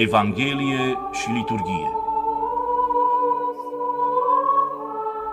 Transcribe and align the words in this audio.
Evanghelie 0.00 0.94
și 1.12 1.30
liturghie. 1.30 1.90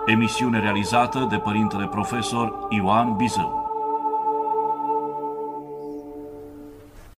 Emisiune 0.06 0.60
realizată 0.60 1.26
de 1.30 1.36
Părintele 1.36 1.86
Profesor 1.86 2.66
Ioan 2.70 3.16
Bizău. 3.16 3.70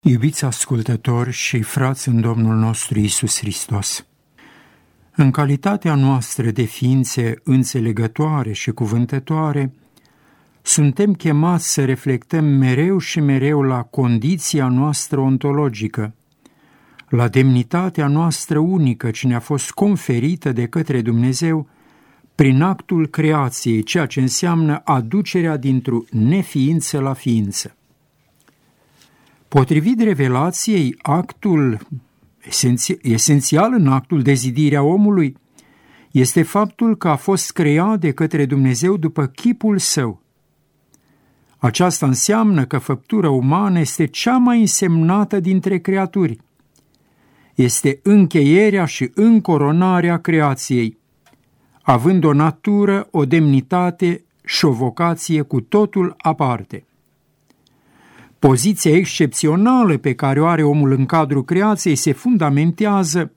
Iubiți 0.02 0.46
ascultători 0.46 1.32
și 1.32 1.62
frați 1.62 2.08
în 2.08 2.22
Domnul 2.22 2.56
nostru 2.56 3.00
Isus 3.00 3.40
Hristos, 3.40 4.06
în 5.16 5.32
calitatea 5.32 5.96
noastră 5.96 6.52
de 6.52 6.64
ființe 6.64 7.42
înțelegătoare 7.44 8.52
și 8.52 8.72
cuvântătoare, 8.72 9.74
suntem 10.62 11.14
chemați 11.14 11.74
să 11.74 11.86
reflectăm 11.86 12.46
mereu 12.46 12.98
și 12.98 13.20
mereu 13.20 13.62
la 13.62 13.84
condiția 13.84 14.68
noastră 14.68 15.20
ontologică, 15.20 16.17
la 17.10 17.28
demnitatea 17.28 18.08
noastră 18.08 18.60
unică 18.60 19.12
ce 19.12 19.28
ne-a 19.28 19.40
fost 19.40 19.72
conferită 19.72 20.52
de 20.52 20.66
către 20.66 21.02
Dumnezeu 21.02 21.68
prin 22.36 22.62
actul 22.62 23.08
creației, 23.08 23.84
ceea 23.84 24.06
ce 24.06 24.22
înseamnă 24.22 24.82
aducerea 24.84 25.58
dintr-o 25.58 26.00
neființă 26.12 27.00
la 27.00 27.14
ființă. 27.14 27.76
Potrivit 29.48 30.02
revelației, 30.02 30.96
actul 31.02 31.88
esențial 33.02 33.74
în 33.74 33.88
actul 33.88 34.22
de 34.22 34.34
zidire 34.34 34.76
a 34.76 34.82
omului 34.82 35.36
este 36.12 36.44
faptul 36.44 36.98
că 36.98 37.08
a 37.08 37.16
fost 37.16 37.52
creat 37.52 38.00
de 38.00 38.12
către 38.12 38.46
Dumnezeu 38.46 38.98
după 38.98 39.26
chipul 39.26 39.78
său. 39.78 40.22
Aceasta 41.58 42.06
înseamnă 42.06 42.66
că 42.66 42.78
făptura 42.78 43.30
umană 43.30 43.80
este 43.80 44.06
cea 44.06 44.38
mai 44.38 44.60
însemnată 44.60 45.40
dintre 45.40 45.78
creaturi. 45.78 46.40
Este 47.58 48.00
încheierea 48.04 48.86
și 48.86 49.12
încoronarea 49.14 50.18
creației, 50.18 50.98
având 51.82 52.24
o 52.24 52.34
natură, 52.34 53.08
o 53.12 53.26
demnitate 53.26 54.24
și 54.46 54.66
o 54.66 54.72
vocație 54.72 55.42
cu 55.42 55.62
totul 55.62 56.14
aparte. 56.18 56.86
Poziția 58.40 58.96
excepțională 58.96 59.98
pe 59.98 60.14
care 60.14 60.42
o 60.42 60.46
are 60.46 60.64
omul 60.64 60.92
în 60.92 61.06
cadrul 61.06 61.44
creației 61.44 61.96
se 61.96 62.12
fundamentează 62.12 63.32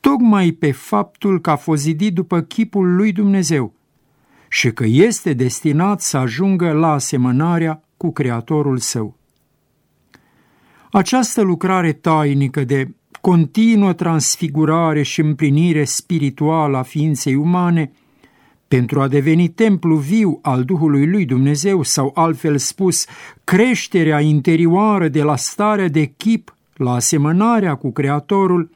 tocmai 0.00 0.50
pe 0.50 0.72
faptul 0.72 1.40
că 1.40 1.50
a 1.50 1.56
fost 1.56 1.82
zidit 1.82 2.14
după 2.14 2.40
chipul 2.40 2.94
lui 2.94 3.12
Dumnezeu 3.12 3.72
și 4.48 4.72
că 4.72 4.84
este 4.86 5.32
destinat 5.32 6.00
să 6.00 6.16
ajungă 6.16 6.72
la 6.72 6.92
asemănarea 6.92 7.82
cu 7.96 8.12
Creatorul 8.12 8.78
său. 8.78 9.16
Această 10.90 11.40
lucrare 11.40 11.92
tainică 11.92 12.64
de 12.64 12.88
continuă 13.20 13.92
transfigurare 13.92 15.02
și 15.02 15.20
împlinire 15.20 15.84
spirituală 15.84 16.76
a 16.76 16.82
ființei 16.82 17.34
umane– 17.34 17.90
pentru 18.68 19.00
a 19.00 19.08
deveni 19.08 19.48
templu 19.48 19.96
viu 19.96 20.38
al 20.42 20.64
Duhului 20.64 21.06
lui 21.06 21.24
Dumnezeu 21.24 21.82
sau 21.82 22.12
altfel 22.14 22.58
spus, 22.58 23.06
creșterea 23.44 24.20
interioară 24.20 25.08
de 25.08 25.22
la 25.22 25.36
starea 25.36 25.88
de 25.88 26.04
chip 26.04 26.56
la 26.74 26.92
asemănarea 26.92 27.74
cu 27.74 27.92
Creatorul, 27.92 28.70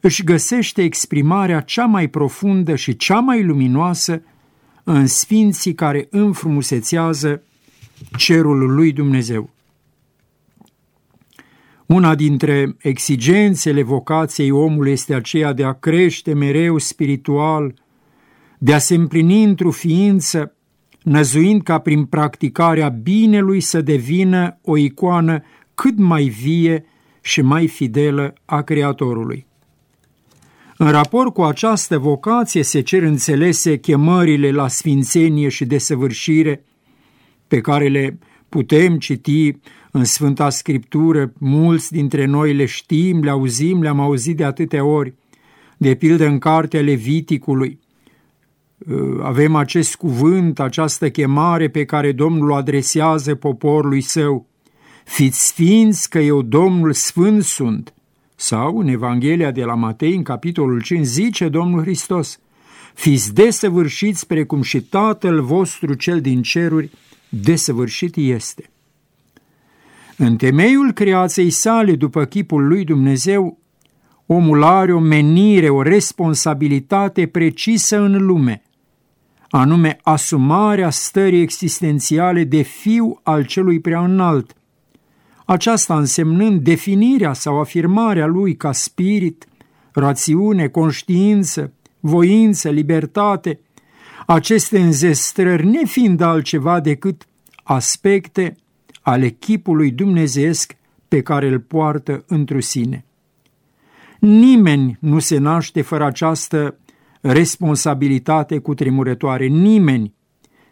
își 0.00 0.24
găsește 0.24 0.82
exprimarea 0.82 1.60
cea 1.60 1.84
mai 1.84 2.08
profundă 2.08 2.74
și 2.74 2.96
cea 2.96 3.18
mai 3.18 3.42
luminoasă 3.44 4.22
în 4.84 5.06
sfinții 5.06 5.74
care 5.74 6.06
înfrumusețează 6.10 7.42
cerul 8.16 8.74
lui 8.74 8.92
Dumnezeu. 8.92 9.50
Una 11.88 12.14
dintre 12.14 12.76
exigențele 12.78 13.82
vocației 13.82 14.50
omului 14.50 14.92
este 14.92 15.14
aceea 15.14 15.52
de 15.52 15.64
a 15.64 15.72
crește 15.72 16.34
mereu 16.34 16.78
spiritual, 16.78 17.74
de 18.58 18.74
a 18.74 18.78
se 18.78 18.94
împlini 18.94 19.42
într-o 19.42 19.70
ființă, 19.70 20.54
năzuind 21.02 21.62
ca 21.62 21.78
prin 21.78 22.04
practicarea 22.04 22.88
binelui 22.88 23.60
să 23.60 23.80
devină 23.80 24.58
o 24.62 24.76
icoană 24.76 25.42
cât 25.74 25.98
mai 25.98 26.24
vie 26.24 26.84
și 27.20 27.40
mai 27.40 27.66
fidelă 27.66 28.34
a 28.44 28.62
Creatorului. 28.62 29.46
În 30.76 30.90
raport 30.90 31.32
cu 31.32 31.42
această 31.42 31.98
vocație 31.98 32.62
se 32.62 32.80
cer 32.80 33.02
înțelese 33.02 33.78
chemările 33.78 34.50
la 34.50 34.68
sfințenie 34.68 35.48
și 35.48 35.64
desăvârșire 35.64 36.64
pe 37.46 37.60
care 37.60 37.88
le 37.88 38.18
putem 38.48 38.98
citi 38.98 39.56
în 39.98 40.04
Sfânta 40.04 40.50
Scriptură, 40.50 41.32
mulți 41.38 41.92
dintre 41.92 42.24
noi 42.24 42.54
le 42.54 42.64
știm, 42.64 43.22
le 43.22 43.30
auzim, 43.30 43.82
le-am 43.82 44.00
auzit 44.00 44.36
de 44.36 44.44
atâtea 44.44 44.84
ori, 44.84 45.14
de 45.76 45.94
pildă 45.94 46.26
în 46.26 46.38
cartea 46.38 46.80
Leviticului, 46.80 47.78
Uh, 48.86 49.20
avem 49.22 49.54
acest 49.54 49.96
cuvânt, 49.96 50.60
această 50.60 51.10
chemare 51.10 51.68
pe 51.68 51.84
care 51.84 52.12
Domnul 52.12 52.50
o 52.50 52.54
adresează 52.54 53.34
poporului 53.34 54.00
său. 54.00 54.46
Fiți 55.04 55.46
sfinți 55.46 56.10
că 56.10 56.18
eu 56.18 56.42
Domnul 56.42 56.92
sfânt 56.92 57.44
sunt. 57.44 57.94
Sau 58.34 58.78
în 58.78 58.88
Evanghelia 58.88 59.50
de 59.50 59.64
la 59.64 59.74
Matei, 59.74 60.14
în 60.14 60.22
capitolul 60.22 60.82
5, 60.82 61.06
zice 61.06 61.48
Domnul 61.48 61.80
Hristos, 61.80 62.40
Fiți 62.94 63.34
desăvârșiți 63.34 64.26
precum 64.26 64.62
și 64.62 64.80
Tatăl 64.80 65.42
vostru 65.42 65.94
cel 65.94 66.20
din 66.20 66.42
ceruri 66.42 66.90
desăvârșit 67.28 68.16
este. 68.16 68.70
În 70.18 70.36
temeiul 70.36 70.92
creației 70.92 71.50
sale 71.50 71.94
după 71.94 72.24
chipul 72.24 72.66
lui 72.66 72.84
Dumnezeu, 72.84 73.58
omul 74.26 74.62
are 74.62 74.92
o 74.92 74.98
menire, 74.98 75.68
o 75.68 75.82
responsabilitate 75.82 77.26
precisă 77.26 78.00
în 78.00 78.26
lume– 78.26 78.62
anume 79.50 79.98
asumarea 80.02 80.90
stării 80.90 81.40
existențiale 81.40 82.44
de 82.44 82.62
fiu 82.62 83.20
al 83.22 83.44
celui 83.44 83.80
prea 83.80 84.00
înalt, 84.04 84.52
aceasta 85.44 85.98
însemnând 85.98 86.60
definirea 86.60 87.32
sau 87.32 87.60
afirmarea 87.60 88.26
lui 88.26 88.56
ca 88.56 88.72
spirit, 88.72 89.46
rațiune, 89.92 90.68
conștiință, 90.68 91.72
voință, 92.00 92.70
libertate, 92.70 93.60
aceste 94.26 94.78
înzestrări 94.78 95.66
nefiind 95.66 96.20
altceva 96.20 96.80
decât 96.80 97.26
aspecte 97.62 98.56
ale 99.08 99.28
chipului 99.28 99.90
dumnezeesc 99.90 100.76
pe 101.08 101.22
care 101.22 101.48
îl 101.48 101.60
poartă 101.60 102.24
întru 102.26 102.60
sine. 102.60 103.04
Nimeni 104.18 104.96
nu 105.00 105.18
se 105.18 105.38
naște 105.38 105.82
fără 105.82 106.04
această 106.04 106.78
responsabilitate 107.20 108.58
cu 108.58 108.74
tremurătoare. 108.74 109.46
Nimeni. 109.46 110.14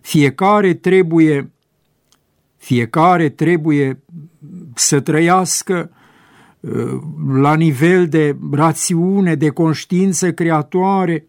Fiecare 0.01 0.75
trebuie 0.75 1.51
fiecare 2.57 3.29
trebuie 3.29 4.03
să 4.75 5.01
trăiască 5.01 5.91
uh, 6.61 7.01
la 7.33 7.55
nivel 7.55 8.09
de 8.09 8.37
rațiune, 8.53 9.35
de 9.35 9.49
conștiință 9.49 10.33
creatoare. 10.33 11.27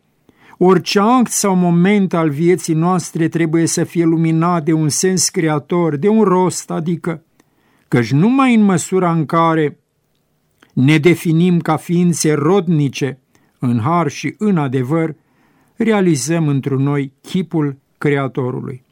Orice 0.57 0.99
act 0.99 1.31
sau 1.31 1.55
moment 1.55 2.13
al 2.13 2.29
vieții 2.29 2.73
noastre 2.73 3.27
trebuie 3.27 3.65
să 3.65 3.83
fie 3.83 4.03
luminat 4.03 4.63
de 4.63 4.73
un 4.73 4.89
sens 4.89 5.29
creator, 5.29 5.95
de 5.95 6.07
un 6.07 6.23
rost, 6.23 6.71
adică 6.71 7.23
căci 7.87 8.11
numai 8.11 8.55
în 8.55 8.61
măsura 8.61 9.11
în 9.11 9.25
care 9.25 9.79
ne 10.73 10.97
definim 10.97 11.59
ca 11.59 11.75
ființe 11.75 12.33
rodnice, 12.33 13.19
în 13.59 13.79
har 13.79 14.07
și 14.07 14.35
în 14.37 14.57
adevăr, 14.57 15.15
realizăm 15.75 16.47
într 16.47 16.71
noi 16.71 17.13
chipul 17.21 17.77
Creatorului. 17.97 18.83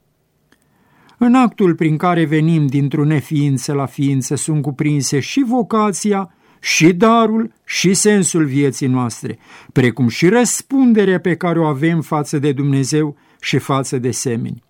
În 1.17 1.35
actul 1.35 1.75
prin 1.75 1.97
care 1.97 2.25
venim 2.25 2.67
dintr-o 2.67 3.05
neființă 3.05 3.73
la 3.73 3.85
ființă 3.85 4.35
sunt 4.35 4.61
cuprinse 4.61 5.19
și 5.19 5.43
vocația, 5.47 6.34
și 6.65 6.93
darul, 6.93 7.53
și 7.65 7.93
sensul 7.93 8.45
vieții 8.45 8.87
noastre, 8.87 9.39
precum 9.73 10.07
și 10.07 10.27
răspunderea 10.27 11.19
pe 11.19 11.35
care 11.35 11.59
o 11.59 11.63
avem 11.63 12.01
față 12.01 12.39
de 12.39 12.51
Dumnezeu 12.51 13.17
și 13.39 13.57
față 13.57 13.97
de 13.97 14.11
semeni. 14.11 14.63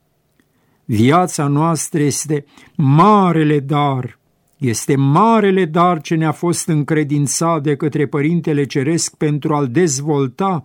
Viața 0.86 1.48
noastră 1.48 2.02
este 2.02 2.46
marele 2.76 3.60
dar 3.60 4.20
este 4.58 4.96
marele 4.96 5.66
dar 5.66 6.02
ce 6.02 6.16
ne-a 6.16 6.32
fost 6.32 6.68
încredințat 6.68 7.62
de 7.64 7.76
către 7.76 8.06
Părintele 8.06 8.66
Ceresc 8.66 9.16
pentru 9.16 9.54
a-l 9.54 9.68
dezvolta 9.68 10.64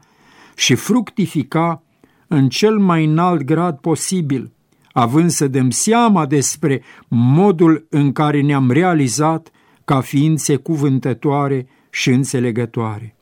și 0.57 0.75
fructifica 0.75 1.83
în 2.27 2.49
cel 2.49 2.79
mai 2.79 3.05
înalt 3.05 3.43
grad 3.43 3.79
posibil, 3.79 4.53
având 4.93 5.31
să 5.31 5.49
dăm 5.49 5.71
seama 5.71 6.27
despre 6.27 6.83
modul 7.09 7.87
în 7.91 8.13
care 8.13 8.41
ne-am 8.41 8.71
realizat 8.71 9.51
ca 9.85 10.01
ființe 10.01 10.57
cuvântătoare 10.57 11.67
și 11.91 12.11
înțelegătoare. 12.11 13.15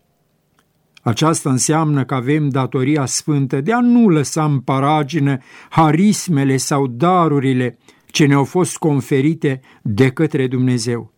Aceasta 1.03 1.51
înseamnă 1.51 2.05
că 2.05 2.15
avem 2.15 2.49
datoria 2.49 3.07
sfântă 3.07 3.61
de 3.61 3.73
a 3.73 3.81
nu 3.81 4.09
lăsa 4.09 4.45
în 4.45 4.61
paragină 4.61 5.39
harismele 5.69 6.57
sau 6.57 6.87
darurile 6.87 7.79
ce 8.07 8.27
ne-au 8.27 8.45
fost 8.45 8.77
conferite 8.77 9.61
de 9.83 10.11
către 10.11 10.47
Dumnezeu. 10.47 11.13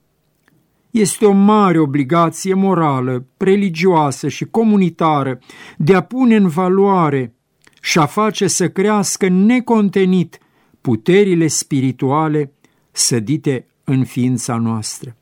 este 0.90 1.26
o 1.26 1.32
mare 1.32 1.78
obligație 1.78 2.54
morală, 2.54 3.26
religioasă 3.36 4.28
și 4.28 4.44
comunitară 4.44 5.38
de 5.76 5.94
a 5.94 6.00
pune 6.00 6.36
în 6.36 6.48
valoare 6.48 7.34
și 7.80 7.98
a 7.98 8.06
face 8.06 8.46
să 8.46 8.68
crească 8.68 9.28
necontenit 9.28 10.38
puterile 10.80 11.46
spirituale 11.46 12.52
sădite 12.90 13.66
în 13.84 14.04
ființa 14.04 14.56
noastră. 14.56 15.16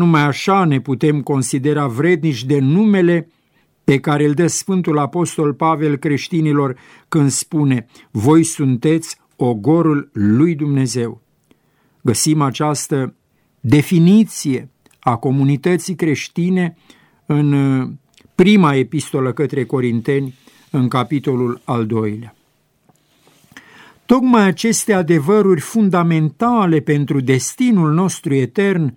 Numai 0.00 0.22
așa 0.22 0.64
ne 0.64 0.80
putem 0.80 1.22
considera 1.22 1.86
vrednici 1.86 2.44
de 2.44 2.58
numele 2.58 3.28
pe 3.84 3.98
care 3.98 4.24
îl 4.24 4.32
dă 4.32 4.46
Sfântul 4.46 4.98
Apostol 4.98 5.54
Pavel 5.54 5.96
creștinilor 5.96 6.76
când 7.08 7.30
spune 7.30 7.86
Voi 8.10 8.44
sunteți 8.44 9.16
ogorul 9.36 10.10
lui 10.12 10.54
Dumnezeu. 10.54 11.20
Găsim 12.00 12.40
această 12.40 13.14
definiție 13.60 14.70
a 15.00 15.16
comunității 15.16 15.94
creștine 15.94 16.76
în 17.26 17.52
uh, 17.52 17.88
prima 18.34 18.74
epistolă 18.74 19.32
către 19.32 19.64
Corinteni, 19.64 20.34
în 20.70 20.88
capitolul 20.88 21.60
al 21.64 21.86
doilea. 21.86 22.34
Tocmai 24.06 24.46
aceste 24.46 24.92
adevăruri 24.92 25.60
fundamentale 25.60 26.80
pentru 26.80 27.20
destinul 27.20 27.92
nostru 27.92 28.34
etern 28.34 28.94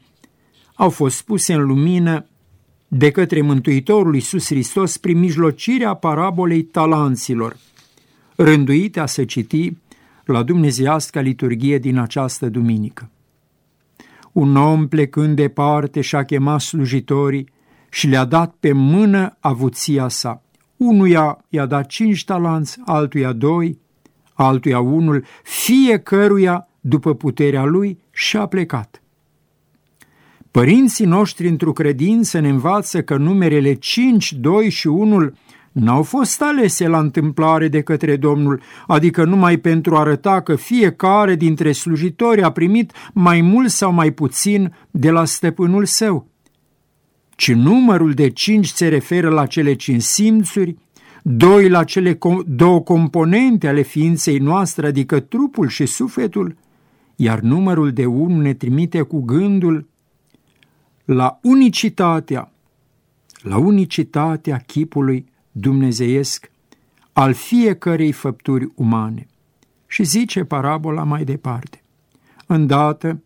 au 0.74 0.90
fost 0.90 1.22
puse 1.22 1.54
în 1.54 1.66
lumină 1.66 2.26
de 2.88 3.12
către 3.12 3.42
Mântuitorul 3.42 4.14
Iisus 4.14 4.46
Hristos 4.46 4.98
prin 4.98 5.20
mijlocirea 5.20 5.94
parabolei 5.94 6.64
talanților, 6.64 7.58
rânduite 8.36 9.00
a 9.00 9.06
se 9.06 9.26
citi 9.26 9.78
la 10.26 10.44
dumnezeiasca 10.44 11.20
liturghie 11.20 11.78
din 11.78 11.98
această 11.98 12.50
duminică. 12.50 13.10
Un 14.32 14.56
om 14.56 14.88
plecând 14.88 15.36
departe 15.36 16.02
și-a 16.02 16.24
chemat 16.24 16.60
slujitorii 16.60 17.50
și 17.90 18.08
le-a 18.08 18.26
dat 18.26 18.56
pe 18.60 18.72
mână 18.72 19.38
avuția 19.40 20.08
sa. 20.08 20.42
Unuia 20.78 21.46
i-a 21.50 21.66
dat 21.66 21.88
cinci 21.88 22.26
talanți, 22.26 22.80
altuia 22.86 23.32
doi, 23.32 23.80
altuia 24.34 24.80
unul, 24.80 25.26
fiecăruia 25.44 26.68
după 26.80 27.16
puterea 27.16 27.64
lui 27.64 28.00
și-a 28.12 28.46
plecat. 28.46 29.03
Părinții 30.54 31.06
noștri 31.06 31.48
într-o 31.48 31.72
credință 31.72 32.40
ne 32.40 32.50
învață 32.50 33.02
că 33.02 33.18
numerele 33.18 33.74
5, 33.74 34.34
2 34.34 34.70
și 34.70 34.88
1 34.88 35.34
n-au 35.72 36.04
fost 36.04 36.42
alese 36.42 36.88
la 36.88 37.00
întâmplare 37.00 37.68
de 37.68 37.82
către 37.82 38.16
Domnul, 38.16 38.62
adică 38.88 39.24
numai 39.24 39.58
pentru 39.58 39.96
a 39.96 40.00
arăta 40.00 40.42
că 40.42 40.56
fiecare 40.56 41.36
dintre 41.36 41.72
slujitori 41.72 42.42
a 42.42 42.52
primit 42.52 42.92
mai 43.14 43.42
mult 43.42 43.70
sau 43.70 43.92
mai 43.92 44.12
puțin 44.12 44.76
de 44.92 45.12
la 45.12 45.26
stăpânul 45.26 45.86
său, 45.86 46.28
ci 47.36 47.54
numărul 47.54 48.12
de 48.12 48.30
cinci 48.30 48.68
se 48.68 48.88
referă 48.88 49.30
la 49.30 49.46
cele 49.46 49.74
cinci 49.74 50.02
simțuri, 50.02 50.78
doi 51.22 51.70
la 51.70 51.84
cele 51.84 52.18
două 52.46 52.82
componente 52.82 53.68
ale 53.68 53.82
ființei 53.82 54.38
noastre, 54.38 54.88
adică 54.88 55.20
trupul 55.20 55.68
și 55.68 55.86
sufletul, 55.86 56.56
iar 57.16 57.40
numărul 57.40 57.92
de 57.92 58.06
unu 58.06 58.42
ne 58.42 58.54
trimite 58.54 59.02
cu 59.02 59.22
gândul 59.22 59.92
la 61.06 61.40
unicitatea, 61.42 62.52
la 63.42 63.58
unicitatea 63.58 64.58
chipului 64.58 65.26
dumnezeiesc 65.52 66.52
al 67.14 67.34
fiecărei 67.34 68.12
făpturi 68.12 68.68
umane. 68.76 69.28
Și 69.88 70.04
zice 70.04 70.44
parabola 70.44 71.04
mai 71.04 71.24
departe. 71.24 71.84
Îndată, 72.46 73.22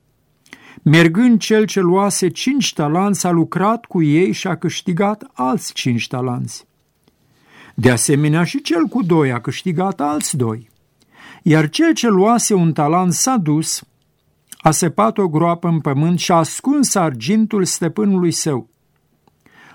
mergând 0.83 1.39
cel 1.39 1.65
ce 1.65 1.79
luase 1.79 2.29
cinci 2.29 2.73
talanți, 2.73 3.27
a 3.27 3.29
lucrat 3.29 3.85
cu 3.85 4.01
ei 4.01 4.31
și 4.31 4.47
a 4.47 4.55
câștigat 4.55 5.23
alți 5.33 5.73
cinci 5.73 6.07
talanți. 6.07 6.65
De 7.75 7.91
asemenea 7.91 8.43
și 8.43 8.61
cel 8.61 8.83
cu 8.83 9.03
doi 9.03 9.31
a 9.31 9.41
câștigat 9.41 10.01
alți 10.01 10.37
doi. 10.37 10.69
Iar 11.43 11.69
cel 11.69 11.93
ce 11.93 12.07
luase 12.07 12.53
un 12.53 12.73
talent 12.73 13.13
s-a 13.13 13.37
dus, 13.37 13.83
a 14.57 14.71
săpat 14.71 15.17
o 15.17 15.27
groapă 15.27 15.67
în 15.67 15.79
pământ 15.79 16.19
și 16.19 16.31
a 16.31 16.35
ascuns 16.35 16.95
argintul 16.95 17.65
stăpânului 17.65 18.31
său. 18.31 18.69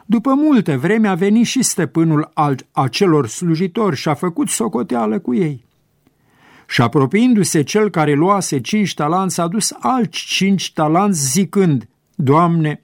După 0.06 0.34
multă 0.34 0.78
vreme 0.78 1.08
a 1.08 1.14
venit 1.14 1.46
și 1.46 1.62
stăpânul 1.62 2.30
al 2.34 2.56
acelor 2.72 3.26
slujitori 3.26 3.96
și 3.96 4.08
a 4.08 4.14
făcut 4.14 4.48
socoteală 4.48 5.18
cu 5.18 5.34
ei. 5.34 5.64
Și 6.68 6.82
apropiindu-se 6.82 7.62
cel 7.62 7.90
care 7.90 8.12
luase 8.12 8.60
cinci 8.60 8.94
talanți, 8.94 9.40
a 9.40 9.48
dus 9.48 9.74
alți 9.78 10.18
cinci 10.26 10.72
talanți 10.72 11.30
zicând, 11.30 11.88
Doamne, 12.14 12.82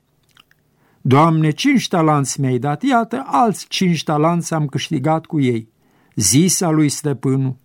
Doamne, 1.00 1.50
cinci 1.50 1.88
talanți 1.88 2.40
mi-ai 2.40 2.58
dat, 2.58 2.82
iată, 2.82 3.24
alți 3.26 3.66
cinci 3.68 4.04
talanți 4.04 4.54
am 4.54 4.66
câștigat 4.66 5.26
cu 5.26 5.40
ei. 5.40 5.68
Zisa 6.14 6.70
lui 6.70 6.88
stăpânul, 6.88 7.56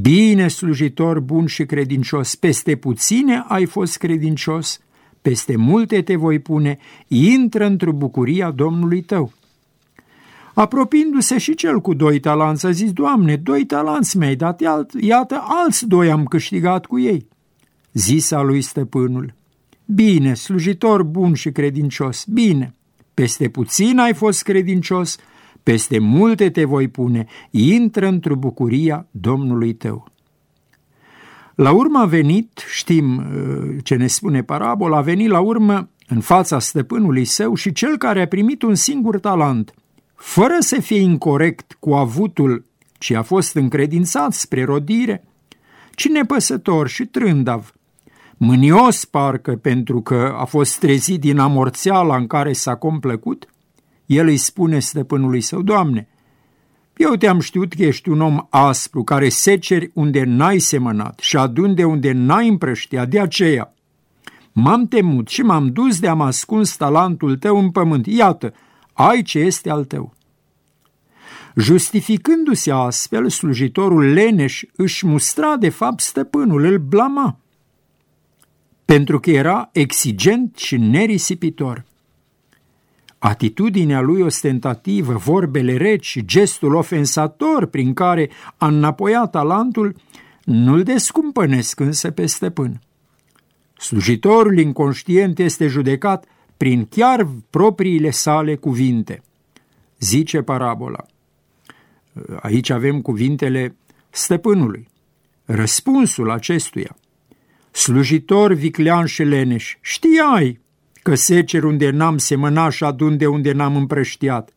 Bine, 0.00 0.48
slujitor 0.48 1.20
bun 1.20 1.46
și 1.46 1.64
credincios, 1.64 2.34
peste 2.34 2.76
puține 2.76 3.44
ai 3.48 3.64
fost 3.64 3.96
credincios, 3.96 4.80
peste 5.22 5.56
multe 5.56 6.02
te 6.02 6.16
voi 6.16 6.38
pune, 6.38 6.78
intră 7.08 7.66
într-o 7.66 7.92
bucuria 7.92 8.50
Domnului 8.50 9.02
tău. 9.02 9.32
Apropiindu-se 10.54 11.38
și 11.38 11.54
cel 11.54 11.80
cu 11.80 11.94
doi 11.94 12.20
talanți, 12.20 12.66
a 12.66 12.70
zis, 12.70 12.92
Doamne, 12.92 13.36
doi 13.36 13.64
talanți 13.64 14.16
mi-ai 14.16 14.36
dat, 14.36 14.62
iată, 15.00 15.42
alți 15.46 15.86
doi 15.86 16.10
am 16.10 16.24
câștigat 16.24 16.86
cu 16.86 16.98
ei. 16.98 17.26
Zisa 17.92 18.42
lui 18.42 18.60
stăpânul, 18.60 19.34
bine, 19.84 20.34
slujitor 20.34 21.02
bun 21.02 21.34
și 21.34 21.50
credincios, 21.50 22.24
bine, 22.28 22.74
peste 23.14 23.48
puțin 23.48 23.98
ai 23.98 24.14
fost 24.14 24.42
credincios, 24.42 25.16
peste 25.64 25.98
multe 25.98 26.50
te 26.50 26.64
voi 26.64 26.88
pune, 26.88 27.26
intră 27.50 28.06
într-o 28.06 28.34
bucuria 28.34 29.06
Domnului 29.10 29.74
tău. 29.74 30.12
La 31.54 31.72
urmă 31.72 31.98
a 31.98 32.04
venit, 32.04 32.64
știm 32.72 33.16
uh, 33.16 33.76
ce 33.82 33.94
ne 33.94 34.06
spune 34.06 34.42
parabola, 34.42 34.96
a 34.96 35.00
venit 35.00 35.28
la 35.28 35.40
urmă 35.40 35.88
în 36.08 36.20
fața 36.20 36.58
stăpânului 36.58 37.24
său 37.24 37.54
și 37.54 37.72
cel 37.72 37.98
care 37.98 38.22
a 38.22 38.26
primit 38.26 38.62
un 38.62 38.74
singur 38.74 39.18
talent, 39.18 39.74
fără 40.14 40.56
să 40.58 40.80
fie 40.80 41.00
incorrect 41.00 41.76
cu 41.80 41.92
avutul 41.92 42.64
ce 42.98 43.16
a 43.16 43.22
fost 43.22 43.54
încredințat 43.54 44.32
spre 44.32 44.64
rodire, 44.64 45.24
ci 45.94 46.08
nepăsător 46.08 46.88
și 46.88 47.04
trândav, 47.04 47.72
mânios 48.36 49.04
parcă 49.04 49.56
pentru 49.56 50.00
că 50.00 50.34
a 50.38 50.44
fost 50.44 50.78
trezit 50.78 51.20
din 51.20 51.38
amorțeala 51.38 52.16
în 52.16 52.26
care 52.26 52.52
s-a 52.52 52.74
complăcut, 52.74 53.53
el 54.06 54.26
îi 54.26 54.36
spune 54.36 54.78
stăpânului 54.78 55.40
său, 55.40 55.62
Doamne, 55.62 56.08
eu 56.96 57.14
te-am 57.14 57.40
știut 57.40 57.72
că 57.72 57.82
ești 57.82 58.08
un 58.08 58.20
om 58.20 58.46
aspru, 58.50 59.04
care 59.04 59.28
seceri 59.28 59.90
unde 59.94 60.24
n-ai 60.24 60.58
semănat 60.58 61.18
și 61.18 61.36
adun 61.36 61.74
de 61.74 61.84
unde 61.84 62.12
n-ai 62.12 62.48
împrăștiat, 62.48 63.08
de 63.08 63.20
aceea 63.20 63.74
m-am 64.52 64.86
temut 64.86 65.28
și 65.28 65.42
m-am 65.42 65.66
dus 65.66 66.00
de 66.00 66.08
am 66.08 66.20
ascuns 66.20 66.76
talentul 66.76 67.36
tău 67.36 67.58
în 67.58 67.70
pământ. 67.70 68.06
Iată, 68.06 68.54
ai 68.92 69.22
ce 69.22 69.38
este 69.38 69.70
al 69.70 69.84
tău. 69.84 70.14
Justificându-se 71.56 72.70
astfel, 72.70 73.28
slujitorul 73.28 74.12
leneș 74.12 74.62
își 74.76 75.06
mustra 75.06 75.56
de 75.56 75.68
fapt 75.68 76.00
stăpânul, 76.00 76.64
îl 76.64 76.78
blama, 76.78 77.38
pentru 78.84 79.20
că 79.20 79.30
era 79.30 79.68
exigent 79.72 80.56
și 80.56 80.76
nerisipitor. 80.76 81.84
Atitudinea 83.24 84.00
lui 84.00 84.20
ostentativă, 84.20 85.12
vorbele 85.12 85.76
reci 85.76 86.04
și 86.04 86.24
gestul 86.24 86.74
ofensator 86.74 87.66
prin 87.66 87.94
care 87.94 88.30
a 88.56 88.66
înapoiat 88.66 89.30
talentul 89.30 89.96
nu-l 90.44 90.82
descumpănesc 90.82 91.80
însă 91.80 92.10
pe 92.10 92.26
stăpân. 92.26 92.80
Slujitorul 93.78 94.58
inconștient 94.58 95.38
este 95.38 95.66
judecat 95.66 96.24
prin 96.56 96.86
chiar 96.86 97.28
propriile 97.50 98.10
sale 98.10 98.56
cuvinte. 98.56 99.22
Zice 99.98 100.42
parabola. 100.42 101.04
Aici 102.40 102.70
avem 102.70 103.00
cuvintele 103.00 103.76
stăpânului. 104.10 104.88
Răspunsul 105.44 106.30
acestuia. 106.30 106.96
Slujitor 107.70 108.52
viclean 108.52 109.06
și 109.06 109.22
leneș, 109.22 109.76
știai 109.80 110.62
că 111.04 111.14
secer 111.14 111.64
unde 111.64 111.90
n-am 111.90 112.18
semănat 112.18 112.72
și 112.72 112.84
adun 112.84 113.16
de 113.16 113.26
unde 113.26 113.52
n-am 113.52 113.76
împrăștiat. 113.76 114.50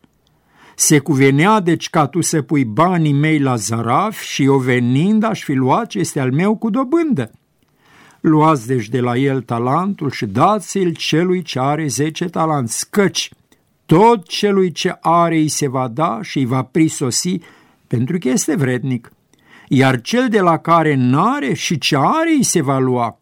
Se 0.74 0.98
cuvenea 0.98 1.60
deci 1.60 1.90
ca 1.90 2.06
tu 2.06 2.20
să 2.20 2.42
pui 2.42 2.64
banii 2.64 3.12
mei 3.12 3.38
la 3.38 3.56
zaraf 3.56 4.20
și 4.20 4.42
eu 4.42 4.56
venind 4.56 5.22
aș 5.22 5.42
fi 5.42 5.52
luat 5.52 5.86
ce 5.86 5.98
este 5.98 6.20
al 6.20 6.32
meu 6.32 6.56
cu 6.56 6.70
dobândă. 6.70 7.30
Luați 8.20 8.66
deci 8.66 8.88
de 8.88 9.00
la 9.00 9.16
el 9.16 9.40
talentul 9.40 10.10
și 10.10 10.26
dați-l 10.26 10.94
celui 10.94 11.42
ce 11.42 11.58
are 11.58 11.86
zece 11.86 12.24
talanți, 12.24 12.90
căci 12.90 13.30
tot 13.86 14.26
celui 14.26 14.72
ce 14.72 14.96
are 15.00 15.36
îi 15.36 15.48
se 15.48 15.68
va 15.68 15.88
da 15.88 16.18
și 16.22 16.38
îi 16.38 16.44
va 16.44 16.62
prisosi 16.62 17.38
pentru 17.86 18.18
că 18.18 18.28
este 18.28 18.56
vrednic, 18.56 19.12
iar 19.68 20.00
cel 20.00 20.28
de 20.28 20.40
la 20.40 20.58
care 20.58 20.94
n-are 20.94 21.52
și 21.52 21.78
ce 21.78 21.96
are 21.96 22.30
îi 22.36 22.42
se 22.42 22.62
va 22.62 22.78
lua 22.78 23.18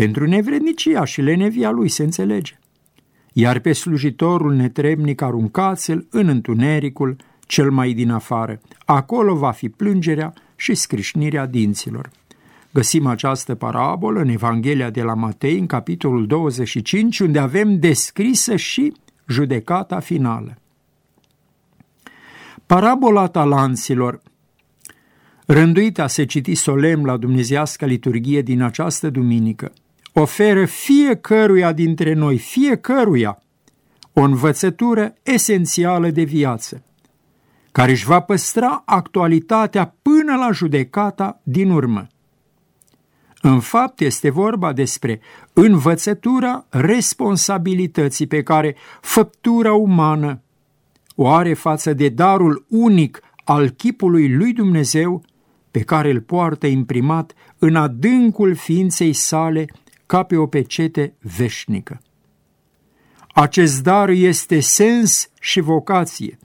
pentru 0.00 0.26
nevrednicia 0.26 1.04
și 1.04 1.20
lenevia 1.20 1.70
lui 1.70 1.88
se 1.88 2.02
înțelege. 2.02 2.58
Iar 3.32 3.58
pe 3.58 3.72
slujitorul 3.72 4.54
netrebnic 4.54 5.22
aruncați-l 5.22 6.06
în 6.10 6.28
întunericul 6.28 7.16
cel 7.40 7.70
mai 7.70 7.92
din 7.92 8.10
afară. 8.10 8.60
Acolo 8.84 9.34
va 9.34 9.50
fi 9.50 9.68
plângerea 9.68 10.32
și 10.56 10.74
scrișnirea 10.74 11.46
dinților. 11.46 12.10
Găsim 12.70 13.06
această 13.06 13.54
parabolă 13.54 14.20
în 14.20 14.28
Evanghelia 14.28 14.90
de 14.90 15.02
la 15.02 15.14
Matei, 15.14 15.58
în 15.58 15.66
capitolul 15.66 16.26
25, 16.26 17.18
unde 17.18 17.38
avem 17.38 17.78
descrisă 17.78 18.56
și 18.56 18.92
judecata 19.28 19.98
finală. 19.98 20.56
Parabola 22.66 23.26
talanților, 23.26 24.20
rânduită 25.46 26.02
a 26.02 26.06
se 26.06 26.24
citi 26.24 26.54
solemn 26.54 27.04
la 27.04 27.16
dumnezească 27.16 27.86
liturghie 27.86 28.42
din 28.42 28.62
această 28.62 29.10
duminică, 29.10 29.72
oferă 30.12 30.64
fiecăruia 30.64 31.72
dintre 31.72 32.12
noi, 32.12 32.38
fiecăruia, 32.38 33.42
o 34.12 34.20
învățătură 34.20 35.14
esențială 35.22 36.10
de 36.10 36.22
viață, 36.22 36.82
care 37.72 37.90
își 37.90 38.06
va 38.06 38.20
păstra 38.20 38.82
actualitatea 38.86 39.94
până 40.02 40.36
la 40.36 40.50
judecata 40.52 41.40
din 41.42 41.70
urmă. 41.70 42.06
În 43.42 43.60
fapt, 43.60 44.00
este 44.00 44.30
vorba 44.30 44.72
despre 44.72 45.20
învățătura 45.52 46.66
responsabilității 46.68 48.26
pe 48.26 48.42
care 48.42 48.76
făptura 49.00 49.72
umană 49.72 50.42
o 51.14 51.28
are 51.28 51.54
față 51.54 51.92
de 51.92 52.08
darul 52.08 52.66
unic 52.68 53.20
al 53.44 53.68
chipului 53.68 54.34
lui 54.34 54.52
Dumnezeu 54.52 55.22
pe 55.70 55.80
care 55.80 56.10
îl 56.10 56.20
poartă 56.20 56.66
imprimat 56.66 57.32
în 57.58 57.76
adâncul 57.76 58.54
ființei 58.54 59.12
sale 59.12 59.66
ca 60.10 60.22
pe 60.22 60.36
o 60.36 60.46
pecete 60.46 61.14
veșnică. 61.36 62.00
Acest 63.34 63.82
dar 63.82 64.08
este 64.08 64.60
sens 64.60 65.30
și 65.40 65.60
vocație. 65.60 66.38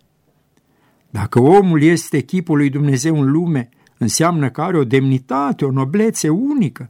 Dacă 1.10 1.40
omul 1.40 1.82
este 1.82 2.20
chipul 2.20 2.58
lui 2.58 2.70
Dumnezeu 2.70 3.22
în 3.22 3.32
lume, 3.32 3.70
înseamnă 3.98 4.50
că 4.50 4.62
are 4.62 4.78
o 4.78 4.84
demnitate, 4.84 5.66
o 5.66 5.72
noblețe 5.72 6.30
unică. 6.30 6.90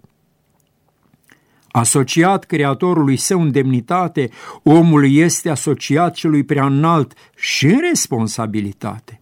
Asociat 1.67 2.43
Creatorului 2.43 3.17
său 3.17 3.41
în 3.41 3.51
demnitate, 3.51 4.29
omul 4.63 5.11
este 5.11 5.49
asociat 5.49 6.13
celui 6.13 6.43
prea 6.43 6.65
înalt 6.65 7.13
și 7.35 7.65
în 7.65 7.79
responsabilitate. 7.89 9.19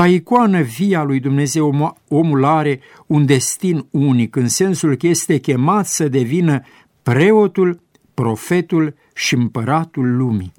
Ca 0.00 0.06
icoană 0.06 0.60
via 0.60 1.02
lui 1.02 1.20
Dumnezeu, 1.20 1.96
omul 2.08 2.44
are 2.44 2.80
un 3.06 3.26
destin 3.26 3.86
unic, 3.90 4.36
în 4.36 4.48
sensul 4.48 4.94
că 4.94 5.06
este 5.06 5.38
chemat 5.38 5.86
să 5.86 6.08
devină 6.08 6.62
preotul, 7.02 7.80
profetul 8.14 8.94
și 9.14 9.34
împăratul 9.34 10.16
lumii. 10.16 10.52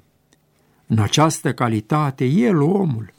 În 0.86 0.98
această 0.98 1.52
calitate, 1.52 2.24
el, 2.24 2.60
omul, 2.60 3.12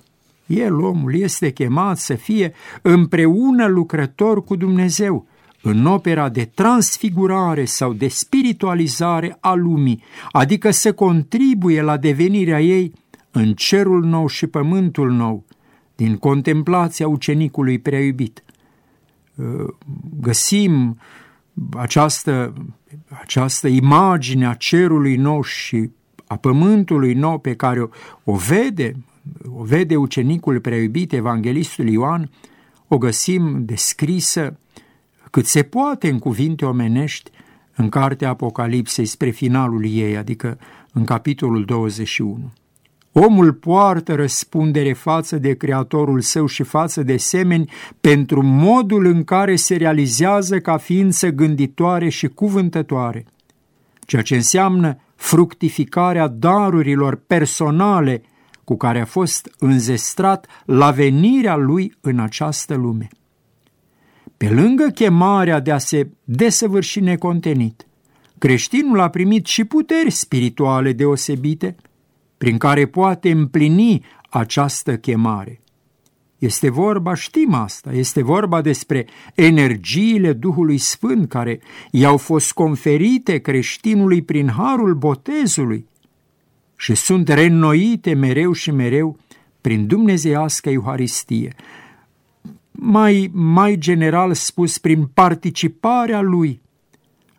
el, 0.46 0.80
omul, 0.80 1.16
este 1.16 1.52
chemat 1.52 1.98
să 1.98 2.14
fie 2.14 2.54
împreună 2.82 3.66
lucrător 3.66 4.44
cu 4.44 4.56
Dumnezeu, 4.56 5.28
în 5.62 5.86
opera 5.86 6.30
de 6.30 6.50
transfigurare 6.54 7.66
sau 7.66 7.94
de 7.94 8.08
spiritualizare 8.08 9.38
a 9.40 9.54
lumii, 9.54 10.04
adică 10.32 10.72
să 10.72 10.94
contribuie 10.94 11.82
la 11.82 11.98
devenirea 11.98 12.62
ei 12.62 12.94
în 13.32 13.54
cerul 13.54 14.04
nou 14.04 14.28
și 14.28 14.48
pământul 14.48 15.12
nou, 15.12 15.46
din 15.96 16.18
contemplația 16.18 17.08
ucenicului 17.08 17.80
prea 17.80 18.00
iubit. 18.00 18.44
Uh, 19.36 19.74
găsim 20.20 20.98
această, 21.78 22.54
această 23.22 23.68
imagine 23.68 24.48
a 24.48 24.54
cerului 24.54 25.16
nou 25.16 25.44
și 25.44 25.90
a 26.28 26.36
pământului 26.36 27.14
nou 27.14 27.40
pe 27.40 27.56
care 27.56 27.82
o, 27.82 27.88
o 28.24 28.36
vede, 28.36 28.96
o 29.56 29.64
vede 29.64 29.96
ucenicul 29.96 30.60
prea 30.60 30.78
iubit, 30.78 31.14
evanghelistul 31.14 31.90
Ioan, 31.90 32.30
o 32.88 32.98
găsim 32.98 33.66
descrisă 33.66 34.58
cât 35.32 35.46
se 35.46 35.64
poate 35.64 36.10
în 36.10 36.20
cuvinte 36.20 36.66
omenești 36.66 37.32
în 37.76 37.90
cartea 37.90 38.30
Apocalipsei 38.30 39.06
spre 39.06 39.30
finalul 39.30 39.86
ei, 39.86 40.18
adică 40.18 40.58
în 40.92 41.06
capitolul 41.06 41.66
21. 41.66 42.52
Omul 43.14 43.54
poartă 43.54 44.16
răspundere 44.16 44.94
față 44.94 45.38
de 45.38 45.54
Creatorul 45.54 46.22
său 46.22 46.46
și 46.46 46.64
față 46.64 47.04
de 47.04 47.18
semeni 47.18 47.72
pentru 48.02 48.44
modul 48.44 49.06
în 49.06 49.24
care 49.24 49.56
se 49.56 49.76
realizează 49.76 50.60
ca 50.60 50.78
ființă 50.78 51.30
gânditoare 51.30 52.10
și 52.10 52.28
cuvântătoare, 52.28 53.26
ceea 54.06 54.22
ce 54.22 54.36
înseamnă 54.36 54.98
fructificarea 55.16 56.28
darurilor 56.28 57.16
personale 57.28 58.22
cu 58.64 58.78
care 58.78 59.00
a 59.00 59.06
fost 59.06 59.56
înzestrat 59.60 60.48
la 60.66 60.92
venirea 60.92 61.56
lui 61.56 61.98
în 62.02 62.20
această 62.20 62.74
lume. 62.76 63.08
Pe 64.38 64.50
lângă 64.50 64.88
chemarea 64.96 65.60
de 65.60 65.72
a 65.72 65.78
se 65.78 66.10
desăvârși 66.24 67.00
necontenit, 67.00 67.88
creștinul 68.38 69.00
a 69.00 69.10
primit 69.10 69.46
și 69.46 69.64
puteri 69.64 70.10
spirituale 70.10 70.92
deosebite, 70.92 71.76
prin 72.44 72.58
care 72.58 72.86
poate 72.86 73.32
împlini 73.32 74.06
această 74.30 74.98
chemare. 74.98 75.62
Este 76.38 76.70
vorba, 76.70 77.14
știm 77.14 77.54
asta, 77.54 77.92
este 77.94 78.24
vorba 78.24 78.62
despre 78.62 79.06
energiile 79.36 80.34
Duhului 80.34 80.78
Sfânt 80.78 81.30
care 81.30 81.60
i-au 81.92 82.18
fost 82.18 82.54
conferite 82.54 83.38
creștinului 83.38 84.22
prin 84.22 84.50
harul 84.50 84.94
botezului 84.94 85.88
și 86.76 86.96
sunt 86.96 87.28
reînnoite 87.28 88.14
mereu 88.14 88.52
și 88.52 88.72
mereu 88.72 89.18
prin 89.62 89.88
dumnezeiască 89.88 90.70
Euharistie 90.70 91.56
mai, 92.72 93.30
mai 93.34 93.76
general 93.78 94.34
spus 94.34 94.78
prin 94.78 95.06
participarea 95.06 96.22
lui 96.22 96.62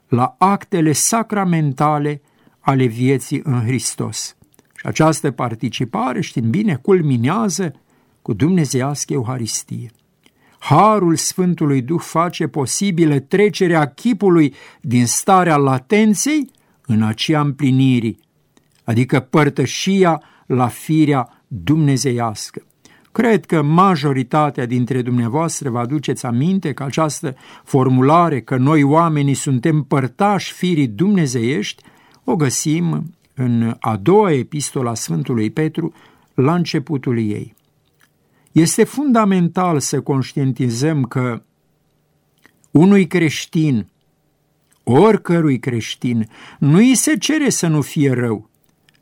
la 0.08 0.34
actele 0.38 0.92
sacramentale 0.92 2.22
ale 2.60 2.84
vieții 2.84 3.40
în 3.44 3.60
Hristos. 3.64 4.36
Și 4.84 4.90
această 4.90 5.30
participare, 5.30 6.20
știm 6.20 6.50
bine, 6.50 6.78
culminează 6.82 7.72
cu 8.22 8.32
Dumnezeiască 8.32 9.12
Euharistie. 9.12 9.90
Harul 10.58 11.16
Sfântului 11.16 11.82
Duh 11.82 12.00
face 12.00 12.46
posibilă 12.46 13.18
trecerea 13.18 13.86
chipului 13.86 14.54
din 14.80 15.06
starea 15.06 15.56
latenței 15.56 16.50
în 16.86 17.02
aceea 17.02 17.40
împlinirii, 17.40 18.18
adică 18.84 19.20
părtășia 19.20 20.22
la 20.46 20.68
firea 20.68 21.42
dumnezeiască. 21.48 22.62
Cred 23.12 23.44
că 23.44 23.62
majoritatea 23.62 24.66
dintre 24.66 25.02
dumneavoastră 25.02 25.70
vă 25.70 25.78
aduceți 25.78 26.26
aminte 26.26 26.72
că 26.72 26.82
această 26.82 27.34
formulare 27.64 28.40
că 28.40 28.56
noi 28.56 28.82
oamenii 28.82 29.34
suntem 29.34 29.82
părtași 29.82 30.52
firii 30.52 30.88
dumnezeiești 30.88 31.82
o 32.24 32.36
găsim 32.36 33.14
în 33.34 33.76
a 33.80 33.96
doua 33.96 34.32
epistola 34.32 34.90
a 34.90 34.94
Sfântului 34.94 35.50
Petru 35.50 35.92
la 36.34 36.54
începutul 36.54 37.18
ei. 37.18 37.54
Este 38.52 38.84
fundamental 38.84 39.80
să 39.80 40.00
conștientizăm 40.00 41.02
că 41.02 41.42
unui 42.70 43.06
creștin, 43.06 43.88
oricărui 44.82 45.58
creștin, 45.58 46.28
nu 46.58 46.76
îi 46.76 46.94
se 46.94 47.16
cere 47.16 47.48
să 47.48 47.66
nu 47.66 47.80
fie 47.80 48.12
rău, 48.12 48.50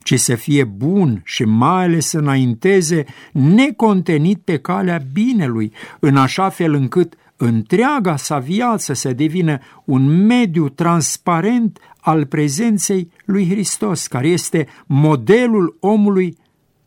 ci 0.03 0.19
să 0.19 0.35
fie 0.35 0.65
bun 0.65 1.21
și 1.25 1.45
mai 1.45 1.85
ales 1.85 2.07
să 2.07 2.19
înainteze 2.19 3.05
necontenit 3.33 4.39
pe 4.39 4.59
calea 4.59 5.03
binelui, 5.13 5.73
în 6.01 6.17
așa 6.17 6.49
fel 6.49 6.75
încât 6.75 7.15
întreaga 7.45 8.17
sa 8.17 8.39
viață 8.39 8.93
să 8.93 9.13
devină 9.13 9.59
un 9.85 10.27
mediu 10.27 10.69
transparent 10.69 11.79
al 12.01 12.27
prezenței 12.27 13.11
lui 13.25 13.49
Hristos, 13.49 14.07
care 14.07 14.29
este 14.29 14.67
modelul 14.87 15.77
omului 15.81 16.37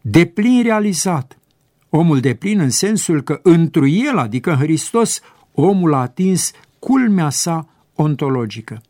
de 0.02 0.26
plin 0.26 0.64
realizat. 0.64 1.38
Omul 1.90 2.20
de 2.20 2.34
plin 2.34 2.60
în 2.60 2.70
sensul 2.70 3.22
că 3.22 3.40
întru 3.44 3.88
el, 3.88 4.18
adică 4.18 4.52
în 4.52 4.58
Hristos, 4.58 5.22
omul 5.54 5.94
a 5.94 6.02
atins 6.02 6.52
culmea 6.80 7.30
sa 7.30 7.68
ontologică. 7.96 8.82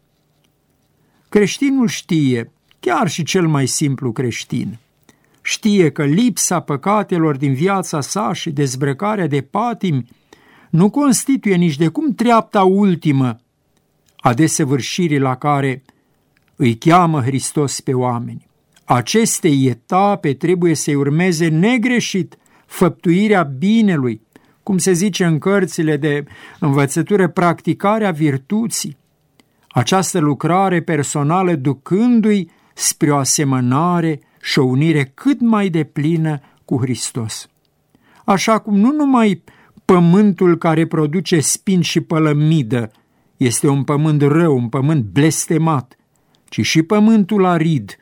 Creștinul 1.30 1.88
știe 1.88 2.52
chiar 2.80 3.08
și 3.08 3.24
cel 3.24 3.48
mai 3.48 3.66
simplu 3.66 4.12
creștin. 4.12 4.78
Știe 5.42 5.92
că 5.92 6.06
lipsa 6.06 6.60
păcatelor 6.60 7.38
din 7.38 7.54
viața 7.54 8.02
sa 8.02 8.34
și 8.34 8.52
dezbrăcarea 8.52 9.28
de 9.28 9.42
patimi 9.42 10.08
nu 10.76 10.90
constituie 10.90 11.56
nici 11.56 11.78
de 11.78 11.88
cum 11.88 12.14
treapta 12.14 12.64
ultimă 12.64 13.40
a 14.18 14.34
desăvârșirii 14.34 15.20
la 15.20 15.36
care 15.36 15.84
îi 16.56 16.78
cheamă 16.78 17.22
Hristos 17.22 17.80
pe 17.80 17.94
oameni. 17.94 18.48
Acestei 18.86 19.68
etape 19.68 20.34
trebuie 20.34 20.76
să-i 20.76 20.96
urmeze 20.96 21.48
negreșit 21.48 22.38
făptuirea 22.66 23.44
binelui, 23.44 24.22
cum 24.64 24.78
se 24.78 24.92
zice 24.92 25.26
în 25.26 25.40
cărțile 25.40 25.98
de 25.98 26.24
învățătură, 26.60 27.28
practicarea 27.28 28.12
virtuții, 28.12 28.98
această 29.70 30.20
lucrare 30.20 30.82
personală 30.82 31.56
ducându-i 31.56 32.52
spre 32.74 33.12
o 33.12 33.18
asemănare 33.18 34.20
și 34.42 34.60
o 34.60 34.64
unire 34.64 35.12
cât 35.14 35.42
mai 35.42 35.70
deplină 35.70 36.40
cu 36.66 36.78
Hristos. 36.82 37.50
Așa 38.26 38.60
cum 38.60 38.78
nu 38.78 38.92
numai 38.92 39.44
pământul 39.86 40.58
care 40.58 40.88
produce 40.88 41.40
spin 41.40 41.82
și 41.82 42.02
pălămidă 42.02 42.92
este 43.38 43.68
un 43.68 43.84
pământ 43.84 44.22
rău, 44.22 44.56
un 44.56 44.70
pământ 44.70 45.04
blestemat, 45.04 45.98
ci 46.50 46.62
și 46.62 46.82
pământul 46.82 47.46
arid, 47.46 47.98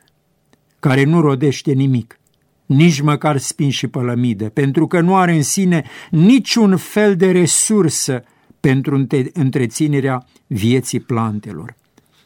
care 0.80 1.04
nu 1.04 1.20
rodește 1.20 1.72
nimic, 1.72 2.18
nici 2.66 3.00
măcar 3.00 3.36
spin 3.36 3.70
și 3.70 3.86
pălămidă, 3.86 4.48
pentru 4.48 4.86
că 4.86 5.00
nu 5.00 5.16
are 5.16 5.34
în 5.34 5.42
sine 5.42 5.84
niciun 6.10 6.76
fel 6.76 7.16
de 7.16 7.30
resursă 7.30 8.22
pentru 8.60 9.06
întreținerea 9.32 10.26
vieții 10.46 11.00
plantelor. 11.00 11.74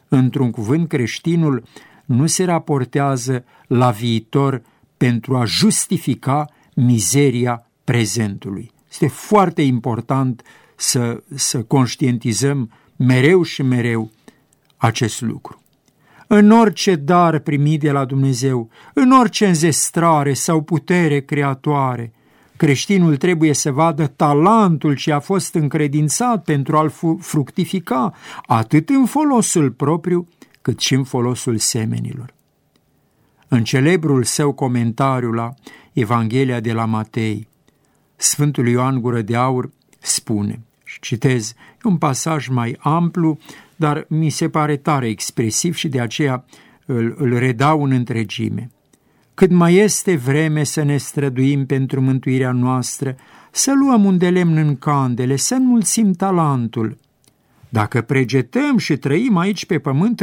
Într-un 0.08 0.50
cuvânt, 0.50 0.88
creștinul 0.88 1.64
nu 2.04 2.26
se 2.26 2.44
raportează 2.44 3.44
la 3.66 3.90
viitor 3.90 4.62
pentru 4.96 5.36
a 5.36 5.44
justifica 5.44 6.50
mizeria 6.74 7.66
prezentului. 7.84 8.70
Este 8.90 9.08
foarte 9.08 9.62
important 9.62 10.42
să, 10.76 11.22
să 11.34 11.62
conștientizăm 11.62 12.70
mereu 12.96 13.42
și 13.42 13.62
mereu 13.62 14.10
acest 14.76 15.20
lucru. 15.20 15.62
În 16.26 16.50
orice 16.50 16.94
dar 16.94 17.38
primit 17.38 17.80
de 17.80 17.90
la 17.90 18.04
Dumnezeu, 18.04 18.70
în 18.94 19.10
orice 19.10 19.46
înzestrare 19.46 20.32
sau 20.32 20.62
putere 20.62 21.20
creatoare, 21.20 22.12
creștinul 22.56 23.16
trebuie 23.16 23.52
să 23.52 23.70
vadă 23.70 24.06
talentul 24.06 24.96
ce 24.96 25.12
a 25.12 25.20
fost 25.20 25.54
încredințat 25.54 26.44
pentru 26.44 26.76
a-l 26.76 26.92
fructifica, 27.20 28.14
atât 28.46 28.88
în 28.88 29.06
folosul 29.06 29.70
propriu, 29.70 30.28
cât 30.62 30.80
și 30.80 30.94
în 30.94 31.04
folosul 31.04 31.58
semenilor. 31.58 32.34
În 33.48 33.64
celebrul 33.64 34.24
său 34.24 34.52
comentariu 34.52 35.30
la 35.30 35.54
Evanghelia 35.92 36.60
de 36.60 36.72
la 36.72 36.84
Matei, 36.84 37.48
Sfântul 38.20 38.68
Ioan 38.68 39.00
Gură 39.00 39.22
de 39.22 39.36
Aur 39.36 39.70
spune, 39.98 40.60
și 40.84 41.00
citez, 41.00 41.54
e 41.84 41.88
un 41.88 41.96
pasaj 41.96 42.48
mai 42.48 42.76
amplu, 42.78 43.38
dar 43.76 44.06
mi 44.08 44.28
se 44.28 44.48
pare 44.48 44.76
tare 44.76 45.08
expresiv 45.08 45.74
și 45.74 45.88
de 45.88 46.00
aceea 46.00 46.44
îl, 46.86 47.14
îl 47.18 47.38
redau 47.38 47.82
în 47.84 47.90
întregime. 47.90 48.70
Cât 49.34 49.50
mai 49.50 49.74
este 49.74 50.16
vreme 50.16 50.64
să 50.64 50.82
ne 50.82 50.96
străduim 50.96 51.66
pentru 51.66 52.00
mântuirea 52.00 52.52
noastră, 52.52 53.16
să 53.50 53.72
luăm 53.84 54.04
un 54.04 54.18
de 54.18 54.30
lemn 54.30 54.56
în 54.56 54.76
candele, 54.76 55.36
să 55.36 55.54
înmulțim 55.54 56.12
talentul. 56.12 56.98
Dacă 57.68 58.00
pregetăm 58.00 58.78
și 58.78 58.96
trăim 58.96 59.36
aici 59.36 59.66
pe 59.66 59.78
pământ 59.78 60.20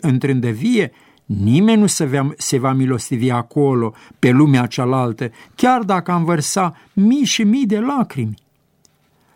întrândă 0.00 0.50
vie, 0.50 0.92
nimeni 1.26 1.80
nu 1.80 1.86
se 1.86 2.04
va, 2.04 2.30
se 2.36 2.58
va 2.58 2.72
milostivi 2.72 3.30
acolo, 3.30 3.94
pe 4.18 4.30
lumea 4.30 4.66
cealaltă, 4.66 5.30
chiar 5.54 5.82
dacă 5.82 6.10
am 6.10 6.24
vărsa 6.24 6.76
mii 6.92 7.24
și 7.24 7.42
mii 7.42 7.66
de 7.66 7.78
lacrimi. 7.78 8.34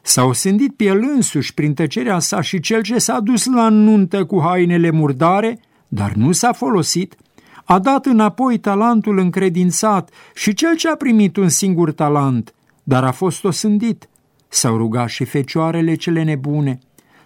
S-au 0.03 0.33
sândit 0.33 0.77
pe 0.77 0.85
el 0.85 1.03
însuși 1.15 1.55
prin 1.55 1.75
tăcerea 1.75 2.19
sa 2.19 2.41
și 2.41 2.61
cel 2.61 2.83
ce 2.83 2.99
s-a 2.99 3.21
dus 3.21 3.47
la 3.47 3.69
nuntă 3.69 4.25
cu 4.25 4.41
hainele 4.41 4.91
murdare, 4.91 5.61
dar 5.89 6.13
nu 6.13 6.33
s-a 6.33 6.53
folosit, 6.53 7.17
a 7.65 7.79
dat 7.79 8.07
înapoi 8.07 8.59
talentul 8.59 9.19
încredințat 9.19 10.11
și 10.35 10.55
cel 10.55 10.77
ce 10.77 10.89
a 10.89 10.97
primit 10.97 11.37
un 11.37 11.49
singur 11.49 11.93
talent, 11.93 12.55
dar 12.83 13.05
a 13.05 13.11
fost 13.11 13.45
osândit. 13.45 14.09
S-au 14.49 14.77
rugat 14.77 15.09
și 15.09 15.25
fecioarele 15.25 15.95
cele 15.95 16.23
nebune, 16.23 16.79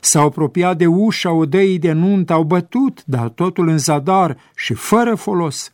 s-au 0.05 0.27
apropiat 0.27 0.77
de 0.77 0.87
ușa 0.87 1.33
odăii 1.33 1.79
de 1.79 1.93
nuntă, 1.93 2.33
au 2.33 2.43
bătut, 2.43 3.03
dar 3.05 3.29
totul 3.29 3.69
în 3.69 3.79
zadar 3.79 4.37
și 4.55 4.75
fără 4.75 5.15
folos. 5.15 5.73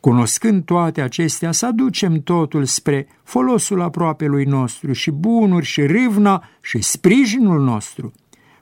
Cunoscând 0.00 0.64
toate 0.64 1.00
acestea, 1.00 1.52
să 1.52 1.66
aducem 1.66 2.20
totul 2.22 2.64
spre 2.64 3.06
folosul 3.22 3.82
aproapelui 3.82 4.44
nostru 4.44 4.92
și 4.92 5.10
bunuri 5.10 5.66
și 5.66 5.86
râvna 5.86 6.44
și 6.60 6.82
sprijinul 6.82 7.64
nostru. 7.64 8.12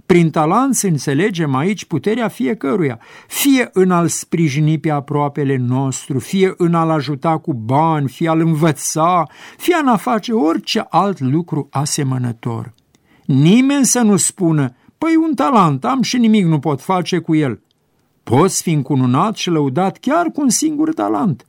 Prin 0.06 0.30
talent 0.30 0.78
înțelegem 0.82 1.54
aici 1.54 1.84
puterea 1.84 2.28
fiecăruia, 2.28 2.98
fie 3.26 3.68
în 3.72 3.90
al 3.90 4.08
sprijini 4.08 4.78
pe 4.78 4.90
aproapele 4.90 5.56
nostru, 5.56 6.18
fie 6.18 6.54
în 6.56 6.74
al 6.74 6.90
ajuta 6.90 7.38
cu 7.38 7.54
bani, 7.54 8.08
fie 8.08 8.28
al 8.28 8.40
învăța, 8.40 9.26
fie 9.56 9.76
în 9.80 9.88
a 9.88 9.96
face 9.96 10.32
orice 10.32 10.86
alt 10.88 11.20
lucru 11.20 11.68
asemănător. 11.70 12.74
Nimeni 13.26 13.84
să 13.84 14.00
nu 14.00 14.16
spună, 14.16 14.74
păi 14.98 15.16
un 15.16 15.34
talent 15.34 15.84
am 15.84 16.02
și 16.02 16.18
nimic 16.18 16.44
nu 16.44 16.58
pot 16.58 16.80
face 16.80 17.18
cu 17.18 17.34
el. 17.34 17.60
Poți 18.22 18.62
fi 18.62 18.72
încununat 18.72 19.36
și 19.36 19.50
lăudat 19.50 19.98
chiar 19.98 20.26
cu 20.26 20.40
un 20.40 20.48
singur 20.48 20.94
talent. 20.94 21.46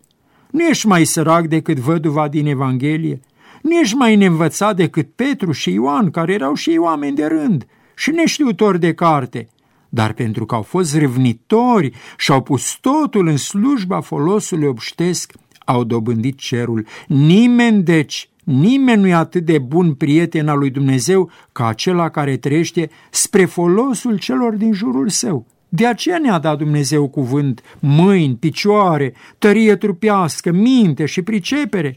Nu 0.52 0.64
ești 0.64 0.88
mai 0.88 1.06
sărac 1.06 1.48
decât 1.48 1.78
văduva 1.78 2.28
din 2.28 2.46
Evanghelie, 2.46 3.20
nu 3.62 3.80
ești 3.80 3.96
mai 3.96 4.16
neînvățat 4.16 4.76
decât 4.76 5.08
Petru 5.16 5.52
și 5.52 5.72
Ioan, 5.72 6.12
care 6.12 6.34
erau 6.34 6.54
și 6.54 6.70
ei 6.70 6.78
oameni 6.78 7.16
de 7.16 7.26
rând 7.26 7.68
și 7.96 8.12
neștiutori 8.12 8.80
de 8.80 8.94
carte, 8.94 9.50
dar 9.90 10.14
pentru 10.14 10.46
că 10.46 10.56
au 10.56 10.62
fost 10.62 10.96
râvnitori 10.96 11.92
și 12.18 12.32
au 12.32 12.42
pus 12.42 12.78
totul 12.82 13.28
în 13.28 13.38
slujba 13.38 14.02
folosului 14.02 14.68
obștesc, 14.68 15.34
au 15.66 15.84
dobândit 15.84 16.38
cerul. 16.38 16.86
Nimeni, 17.08 17.84
deci, 17.84 18.30
nimeni 18.48 19.02
nu 19.02 19.08
e 19.08 19.14
atât 19.14 19.46
de 19.46 19.58
bun 19.58 19.94
prieten 19.94 20.48
al 20.48 20.58
lui 20.58 20.70
Dumnezeu 20.70 21.32
ca 21.52 21.68
acela 21.68 22.10
care 22.10 22.38
trăiește 22.38 22.90
spre 23.10 23.46
folosul 23.46 24.18
celor 24.18 24.54
din 24.54 24.74
jurul 24.74 25.10
său. 25.10 25.46
De 25.70 25.86
aceea 25.86 26.18
ne-a 26.18 26.40
dat 26.40 26.58
Dumnezeu 26.58 27.08
cuvânt, 27.08 27.62
mâini, 27.80 28.36
picioare, 28.36 29.14
tărie 29.38 29.76
trupească, 29.76 30.52
minte 30.52 31.06
și 31.06 31.22
pricepere, 31.22 31.96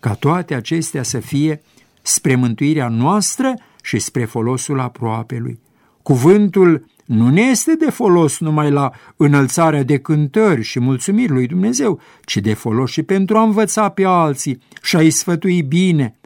ca 0.00 0.14
toate 0.14 0.54
acestea 0.54 1.02
să 1.02 1.18
fie 1.18 1.62
spre 2.02 2.34
mântuirea 2.34 2.88
noastră 2.88 3.54
și 3.82 3.98
spre 3.98 4.24
folosul 4.24 4.80
aproapelui. 4.80 5.60
Cuvântul 6.02 6.86
nu 7.04 7.30
ne 7.30 7.40
este 7.40 7.74
de 7.74 7.90
folos 7.90 8.38
numai 8.38 8.70
la 8.70 8.92
înălțarea 9.16 9.82
de 9.82 9.98
cântări 9.98 10.62
și 10.62 10.80
mulțumiri 10.80 11.32
lui 11.32 11.46
Dumnezeu, 11.46 12.00
ci 12.24 12.36
de 12.36 12.54
folos 12.54 12.90
și 12.90 13.02
pentru 13.02 13.36
a 13.36 13.42
învăța 13.42 13.88
pe 13.88 14.04
alții 14.04 14.58
și 14.82 14.96
a-i 14.96 15.10
sfătui 15.10 15.62
bine. 15.62 16.16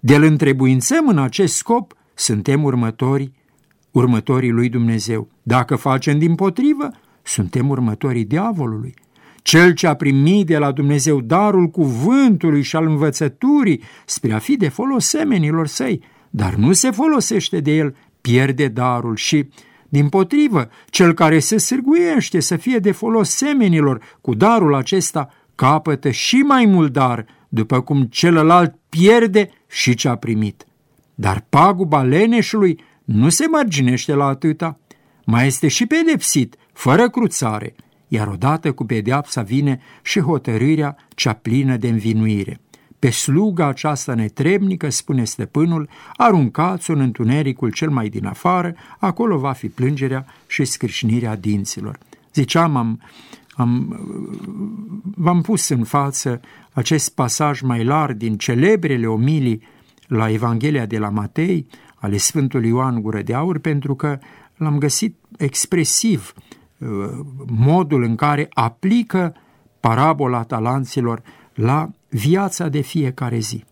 De-l 0.00 0.22
întrebuințăm 0.22 1.08
în 1.08 1.18
acest 1.18 1.54
scop, 1.54 1.94
suntem 2.14 2.62
următorii 2.62 3.32
următorii 3.94 4.50
lui 4.50 4.68
Dumnezeu. 4.68 5.28
Dacă 5.42 5.76
facem 5.76 6.18
din 6.18 6.34
potrivă, 6.34 6.90
suntem 7.22 7.70
următorii 7.70 8.24
diavolului. 8.24 8.94
Cel 9.42 9.72
ce 9.72 9.86
a 9.86 9.94
primit 9.94 10.46
de 10.46 10.58
la 10.58 10.72
Dumnezeu 10.72 11.20
darul 11.20 11.66
cuvântului 11.66 12.62
și 12.62 12.76
al 12.76 12.86
învățăturii 12.86 13.82
spre 14.04 14.32
a 14.32 14.38
fi 14.38 14.56
de 14.56 14.68
folos 14.68 15.06
semenilor 15.06 15.66
săi, 15.66 16.00
dar 16.30 16.54
nu 16.54 16.72
se 16.72 16.90
folosește 16.90 17.60
de 17.60 17.70
el, 17.70 17.96
pierde 18.20 18.68
darul 18.68 19.16
și, 19.16 19.48
din 19.94 20.08
potrivă, 20.08 20.68
cel 20.86 21.12
care 21.12 21.38
se 21.38 21.58
sârguiește 21.58 22.40
să 22.40 22.56
fie 22.56 22.78
de 22.78 22.92
folos 22.92 23.30
semenilor 23.30 24.02
cu 24.20 24.34
darul 24.34 24.74
acesta, 24.74 25.28
capătă 25.54 26.10
și 26.10 26.36
mai 26.36 26.64
mult 26.66 26.92
dar, 26.92 27.26
după 27.48 27.80
cum 27.80 28.02
celălalt 28.02 28.74
pierde 28.88 29.50
și 29.68 29.94
ce 29.94 30.08
a 30.08 30.16
primit. 30.16 30.66
Dar 31.14 31.46
paguba 31.48 32.02
leneșului 32.02 32.80
nu 33.04 33.28
se 33.28 33.46
marginește 33.46 34.14
la 34.14 34.26
atâta, 34.26 34.78
mai 35.24 35.46
este 35.46 35.68
și 35.68 35.86
pedepsit, 35.86 36.56
fără 36.72 37.08
cruțare, 37.08 37.74
iar 38.08 38.26
odată 38.26 38.72
cu 38.72 38.84
pedeapsa 38.84 39.42
vine 39.42 39.80
și 40.02 40.20
hotărârea 40.20 40.96
cea 41.14 41.32
plină 41.32 41.76
de 41.76 41.88
învinuire. 41.88 42.60
Pe 43.04 43.10
sluga 43.10 43.66
aceasta 43.66 44.14
netrebnică, 44.14 44.88
spune 44.88 45.24
stăpânul, 45.24 45.88
aruncați-o 46.16 46.92
în 46.92 47.00
întunericul 47.00 47.70
cel 47.70 47.90
mai 47.90 48.08
din 48.08 48.26
afară, 48.26 48.74
acolo 48.98 49.38
va 49.38 49.52
fi 49.52 49.68
plângerea 49.68 50.26
și 50.46 50.64
scrâșnirea 50.64 51.36
dinților. 51.36 51.98
Ziceam, 52.34 52.76
am, 52.76 53.00
am, 53.54 54.00
v-am 55.16 55.40
pus 55.40 55.68
în 55.68 55.84
față 55.84 56.40
acest 56.72 57.14
pasaj 57.14 57.60
mai 57.60 57.84
larg 57.84 58.16
din 58.16 58.36
celebrele 58.36 59.06
omilii 59.06 59.62
la 60.06 60.30
Evanghelia 60.30 60.86
de 60.86 60.98
la 60.98 61.08
Matei, 61.08 61.66
ale 61.94 62.16
Sfântului 62.16 62.68
Ioan 62.68 63.00
Gură 63.00 63.22
de 63.22 63.34
Aur, 63.34 63.58
pentru 63.58 63.94
că 63.94 64.18
l-am 64.56 64.78
găsit 64.78 65.16
expresiv 65.36 66.32
uh, 66.78 66.88
modul 67.46 68.02
în 68.02 68.14
care 68.14 68.48
aplică 68.52 69.34
parabola 69.80 70.42
talanților 70.42 71.22
la 71.54 71.90
viața 72.14 72.68
de 72.68 72.80
fiecare 72.80 73.38
zi. 73.38 73.64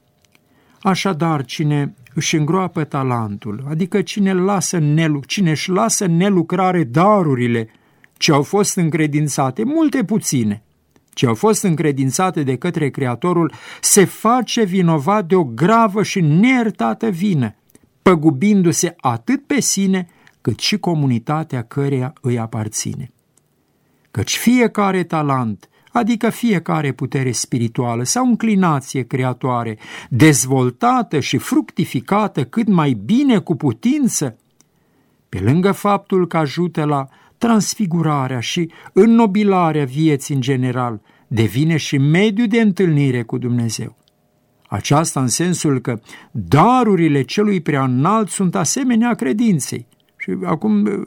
Așadar, 0.80 1.44
cine 1.44 1.94
își 2.14 2.36
îngroapă 2.36 2.84
talentul, 2.84 3.64
adică 3.68 4.02
cine, 4.02 4.32
lasă 4.32 4.78
nelu- 4.78 5.24
cine 5.26 5.50
își 5.50 5.70
lasă 5.70 6.06
nelucrare 6.06 6.84
darurile 6.84 7.68
ce 8.12 8.32
au 8.32 8.42
fost 8.42 8.76
încredințate, 8.76 9.64
multe 9.64 10.04
puține, 10.04 10.62
ce 11.12 11.26
au 11.26 11.34
fost 11.34 11.62
încredințate 11.62 12.42
de 12.42 12.56
către 12.56 12.90
Creatorul, 12.90 13.52
se 13.80 14.04
face 14.04 14.64
vinovat 14.64 15.26
de 15.26 15.34
o 15.34 15.44
gravă 15.44 16.02
și 16.02 16.20
neiertată 16.20 17.08
vină, 17.08 17.54
păgubindu-se 18.02 18.94
atât 19.00 19.46
pe 19.46 19.60
sine 19.60 20.08
cât 20.40 20.58
și 20.58 20.78
comunitatea 20.78 21.62
căreia 21.62 22.12
îi 22.20 22.38
aparține. 22.38 23.12
Căci 24.10 24.36
fiecare 24.36 25.02
talent, 25.02 25.68
adică 25.92 26.30
fiecare 26.30 26.92
putere 26.92 27.30
spirituală 27.30 28.02
sau 28.02 28.26
înclinație 28.26 29.02
creatoare, 29.02 29.78
dezvoltată 30.08 31.20
și 31.20 31.38
fructificată 31.38 32.44
cât 32.44 32.68
mai 32.68 32.92
bine 33.04 33.38
cu 33.38 33.54
putință, 33.54 34.36
pe 35.28 35.38
lângă 35.38 35.72
faptul 35.72 36.26
că 36.26 36.36
ajută 36.36 36.84
la 36.84 37.08
transfigurarea 37.38 38.40
și 38.40 38.70
înnobilarea 38.92 39.84
vieții 39.84 40.34
în 40.34 40.40
general, 40.40 41.00
devine 41.28 41.76
și 41.76 41.98
mediu 41.98 42.46
de 42.46 42.60
întâlnire 42.60 43.22
cu 43.22 43.38
Dumnezeu. 43.38 43.96
Aceasta 44.68 45.20
în 45.20 45.26
sensul 45.26 45.80
că 45.80 46.00
darurile 46.30 47.22
celui 47.22 47.60
prea 47.60 47.84
înalt 47.84 48.28
sunt 48.28 48.54
asemenea 48.54 49.14
credinței. 49.14 49.86
Și 50.22 50.36
acum 50.44 51.04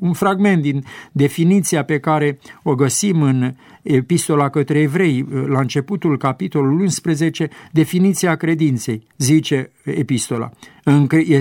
un 0.00 0.12
fragment 0.12 0.62
din 0.62 0.84
definiția 1.12 1.84
pe 1.84 1.98
care 1.98 2.38
o 2.62 2.74
găsim 2.74 3.22
în 3.22 3.54
Epistola 3.82 4.48
către 4.48 4.78
evrei, 4.78 5.26
la 5.46 5.60
începutul 5.60 6.18
capitolului 6.18 6.82
11, 6.82 7.48
definiția 7.72 8.36
credinței, 8.36 9.06
zice 9.16 9.72
Epistola, 9.84 10.50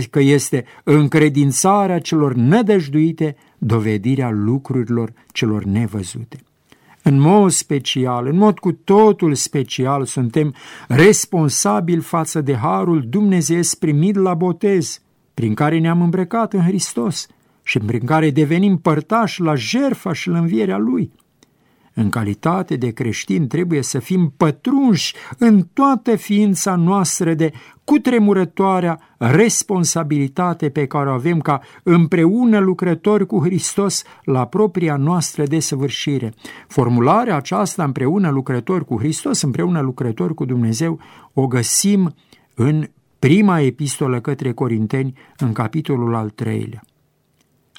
că 0.09 0.19
este 0.19 0.65
încredințarea 0.83 1.99
celor 1.99 2.33
nedăjduite, 2.33 3.35
dovedirea 3.57 4.29
lucrurilor 4.29 5.13
celor 5.31 5.63
nevăzute. 5.63 6.37
În 7.03 7.19
mod 7.19 7.51
special, 7.51 8.27
în 8.27 8.37
mod 8.37 8.59
cu 8.59 8.71
totul 8.71 9.33
special, 9.33 10.05
suntem 10.05 10.53
responsabili 10.87 12.01
față 12.01 12.41
de 12.41 12.55
harul 12.55 13.05
Dumnezeu 13.09 13.59
primit 13.79 14.15
la 14.15 14.33
botez, 14.33 15.01
prin 15.39 15.53
care 15.53 15.79
ne-am 15.79 16.01
îmbrăcat 16.01 16.53
în 16.53 16.61
Hristos 16.61 17.27
și 17.63 17.79
prin 17.79 18.05
care 18.05 18.29
devenim 18.29 18.77
părtași 18.77 19.41
la 19.41 19.55
jertfa 19.55 20.13
și 20.13 20.29
la 20.29 20.37
învierea 20.37 20.77
Lui. 20.77 21.11
În 21.93 22.09
calitate 22.09 22.75
de 22.75 22.89
creștini 22.89 23.47
trebuie 23.47 23.81
să 23.81 23.99
fim 23.99 24.33
pătrunși 24.37 25.13
în 25.37 25.67
toată 25.73 26.15
ființa 26.15 26.75
noastră 26.75 27.33
de 27.33 27.51
cutremurătoarea 27.83 28.99
responsabilitate 29.17 30.69
pe 30.69 30.85
care 30.85 31.09
o 31.09 31.13
avem 31.13 31.39
ca 31.39 31.61
împreună 31.83 32.59
lucrători 32.59 33.25
cu 33.25 33.39
Hristos 33.43 34.03
la 34.23 34.45
propria 34.45 34.95
noastră 34.95 35.43
desăvârșire. 35.43 36.33
Formularea 36.67 37.35
aceasta 37.35 37.83
împreună 37.83 38.29
lucrători 38.29 38.85
cu 38.85 38.97
Hristos, 38.97 39.41
împreună 39.41 39.79
lucrători 39.81 40.33
cu 40.33 40.45
Dumnezeu, 40.45 40.99
o 41.33 41.47
găsim 41.47 42.13
în 42.55 42.87
prima 43.19 43.59
epistolă 43.59 44.21
către 44.21 44.51
Corinteni, 44.51 45.13
în 45.37 45.53
capitolul 45.53 46.15
al 46.15 46.29
treilea. 46.29 46.83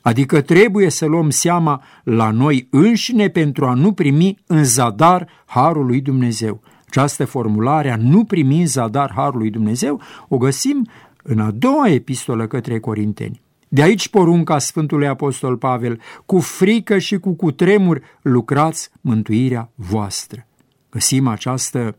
Adică 0.02 0.40
trebuie 0.40 0.88
să 0.90 1.06
luăm 1.06 1.30
seama 1.30 1.82
la 2.04 2.30
noi 2.30 2.66
înșine 2.70 3.28
pentru 3.28 3.66
a 3.66 3.74
nu 3.74 3.92
primi 3.92 4.38
în 4.46 4.64
zadar 4.64 5.28
Harul 5.46 5.86
lui 5.86 6.00
Dumnezeu. 6.00 6.60
Această 6.86 7.24
formulare 7.24 7.90
a 7.90 7.96
nu 7.96 8.24
primi 8.24 8.60
în 8.60 8.66
zadar 8.66 9.12
Harul 9.14 9.38
lui 9.38 9.50
Dumnezeu 9.50 10.00
o 10.28 10.36
găsim 10.36 10.88
în 11.22 11.38
a 11.38 11.50
doua 11.50 11.88
epistolă 11.88 12.46
către 12.46 12.78
Corinteni. 12.78 13.40
De 13.68 13.82
aici 13.82 14.08
porunca 14.08 14.58
Sfântului 14.58 15.06
Apostol 15.06 15.56
Pavel, 15.56 16.00
cu 16.26 16.38
frică 16.38 16.98
și 16.98 17.18
cu 17.18 17.32
cutremur 17.32 18.02
lucrați 18.22 18.90
mântuirea 19.00 19.70
voastră. 19.74 20.46
Găsim 20.90 21.26
această 21.26 21.96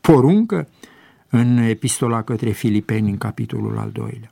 poruncă 0.00 0.68
în 1.30 1.56
epistola 1.56 2.22
către 2.22 2.50
Filipeni, 2.50 3.10
în 3.10 3.18
capitolul 3.18 3.78
al 3.78 3.90
doilea. 3.92 4.30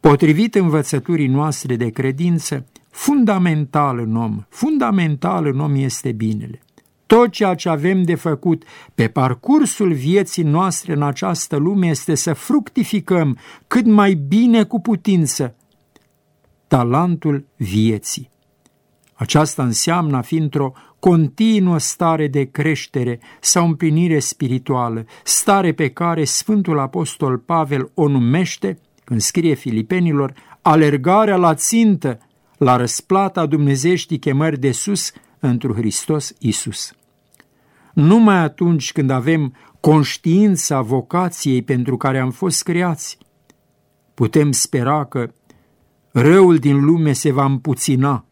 Potrivit 0.00 0.54
învățăturii 0.54 1.26
noastre 1.26 1.76
de 1.76 1.90
credință, 1.90 2.66
fundamental 2.90 3.98
în 3.98 4.16
om, 4.16 4.44
fundamental 4.48 5.46
în 5.46 5.60
om 5.60 5.74
este 5.74 6.12
binele. 6.12 6.60
Tot 7.06 7.30
ceea 7.30 7.54
ce 7.54 7.68
avem 7.68 8.02
de 8.02 8.14
făcut 8.14 8.62
pe 8.94 9.08
parcursul 9.08 9.92
vieții 9.92 10.42
noastre 10.42 10.92
în 10.92 11.02
această 11.02 11.56
lume 11.56 11.86
este 11.86 12.14
să 12.14 12.32
fructificăm 12.32 13.38
cât 13.66 13.86
mai 13.86 14.14
bine 14.14 14.64
cu 14.64 14.80
putință 14.80 15.54
talentul 16.66 17.44
vieții. 17.56 18.30
Aceasta 19.18 19.62
înseamnă 19.62 20.16
a 20.16 20.20
fi 20.20 20.36
într-o 20.36 20.72
continuă 20.98 21.78
stare 21.78 22.28
de 22.28 22.44
creștere 22.44 23.20
sau 23.40 23.66
împlinire 23.66 24.18
spirituală, 24.18 25.04
stare 25.24 25.72
pe 25.72 25.88
care 25.88 26.24
Sfântul 26.24 26.78
Apostol 26.78 27.38
Pavel 27.38 27.90
o 27.94 28.08
numește 28.08 28.78
când 29.04 29.20
scrie 29.20 29.54
filipenilor, 29.54 30.32
alergarea 30.62 31.36
la 31.36 31.54
țintă, 31.54 32.18
la 32.58 32.76
răsplata 32.76 33.46
dumnezeștii 33.46 34.18
chemări 34.18 34.58
de 34.58 34.72
sus 34.72 35.12
întru 35.38 35.74
Hristos 35.74 36.32
Isus. 36.38 36.92
Numai 37.94 38.36
atunci 38.36 38.92
când 38.92 39.10
avem 39.10 39.54
conștiința 39.80 40.80
vocației 40.80 41.62
pentru 41.62 41.96
care 41.96 42.18
am 42.18 42.30
fost 42.30 42.62
creați, 42.62 43.18
putem 44.14 44.52
spera 44.52 45.04
că 45.04 45.30
răul 46.12 46.56
din 46.56 46.84
lume 46.84 47.12
se 47.12 47.32
va 47.32 47.44
împuțina, 47.44 48.27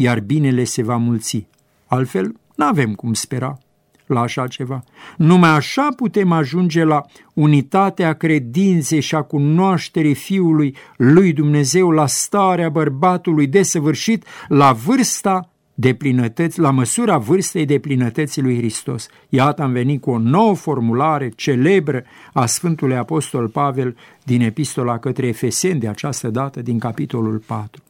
iar 0.00 0.20
binele 0.20 0.64
se 0.64 0.82
va 0.82 0.96
mulți. 0.96 1.46
Altfel, 1.86 2.34
nu 2.54 2.64
avem 2.64 2.94
cum 2.94 3.12
spera 3.14 3.58
la 4.06 4.20
așa 4.20 4.46
ceva. 4.46 4.84
Numai 5.16 5.50
așa 5.50 5.88
putem 5.96 6.32
ajunge 6.32 6.84
la 6.84 7.04
unitatea 7.34 8.12
credinței 8.12 9.00
și 9.00 9.14
a 9.14 9.22
cunoașterii 9.22 10.14
Fiului 10.14 10.76
lui 10.96 11.32
Dumnezeu, 11.32 11.90
la 11.90 12.06
starea 12.06 12.68
bărbatului 12.68 13.46
desăvârșit, 13.46 14.24
la 14.48 14.72
vârsta 14.72 15.48
de 15.74 15.94
plinătăți, 15.94 16.60
la 16.60 16.70
măsura 16.70 17.18
vârstei 17.18 17.64
de 17.64 17.78
plinătății 17.78 18.42
lui 18.42 18.56
Hristos. 18.56 19.08
Iată 19.28 19.62
am 19.62 19.72
venit 19.72 20.00
cu 20.00 20.10
o 20.10 20.18
nouă 20.18 20.54
formulare 20.54 21.28
celebră 21.28 22.04
a 22.32 22.46
Sfântului 22.46 22.96
Apostol 22.96 23.48
Pavel 23.48 23.96
din 24.24 24.40
epistola 24.40 24.98
către 24.98 25.26
Efeseni 25.26 25.80
de 25.80 25.88
această 25.88 26.28
dată 26.30 26.62
din 26.62 26.78
capitolul 26.78 27.42
4. 27.46 27.82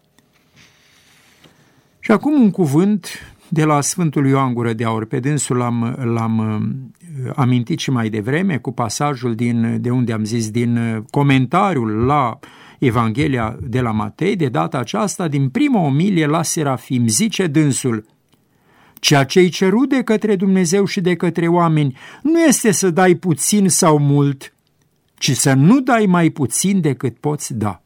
Și 2.09 2.15
acum 2.15 2.41
un 2.41 2.51
cuvânt 2.51 3.09
de 3.49 3.65
la 3.65 3.81
Sfântul 3.81 4.27
Ioan 4.27 4.55
Gură 4.55 4.73
de 4.73 4.85
Aur. 4.85 5.05
Pe 5.05 5.21
dânsul 5.21 5.57
l-am, 5.57 5.97
l-am 6.15 6.39
uh, 6.39 7.33
amintit 7.35 7.79
și 7.79 7.91
mai 7.91 8.09
devreme 8.09 8.59
cu 8.59 8.73
pasajul 8.73 9.35
din, 9.35 9.81
de 9.81 9.91
unde 9.91 10.13
am 10.13 10.25
zis, 10.25 10.51
din 10.51 10.77
uh, 10.77 11.03
comentariul 11.11 11.91
la 11.91 12.39
Evanghelia 12.79 13.57
de 13.61 13.81
la 13.81 13.91
Matei, 13.91 14.37
de 14.37 14.49
data 14.49 14.79
aceasta, 14.79 15.29
din 15.29 15.49
prima 15.49 15.81
omilie 15.81 16.27
la 16.27 16.43
Serafim, 16.43 17.09
zice 17.09 17.47
dânsul, 17.47 18.05
Ceea 18.95 19.25
ce-i 19.25 19.49
cerut 19.49 19.89
de 19.89 20.03
către 20.03 20.37
Dumnezeu 20.37 20.85
și 20.85 21.01
de 21.01 21.15
către 21.15 21.49
oameni 21.49 21.97
nu 22.23 22.41
este 22.41 22.71
să 22.71 22.91
dai 22.91 23.15
puțin 23.15 23.69
sau 23.69 23.99
mult, 23.99 24.55
ci 25.15 25.33
să 25.33 25.53
nu 25.53 25.81
dai 25.81 26.07
mai 26.07 26.31
puțin 26.31 26.81
decât 26.81 27.19
poți 27.19 27.55
da. 27.55 27.81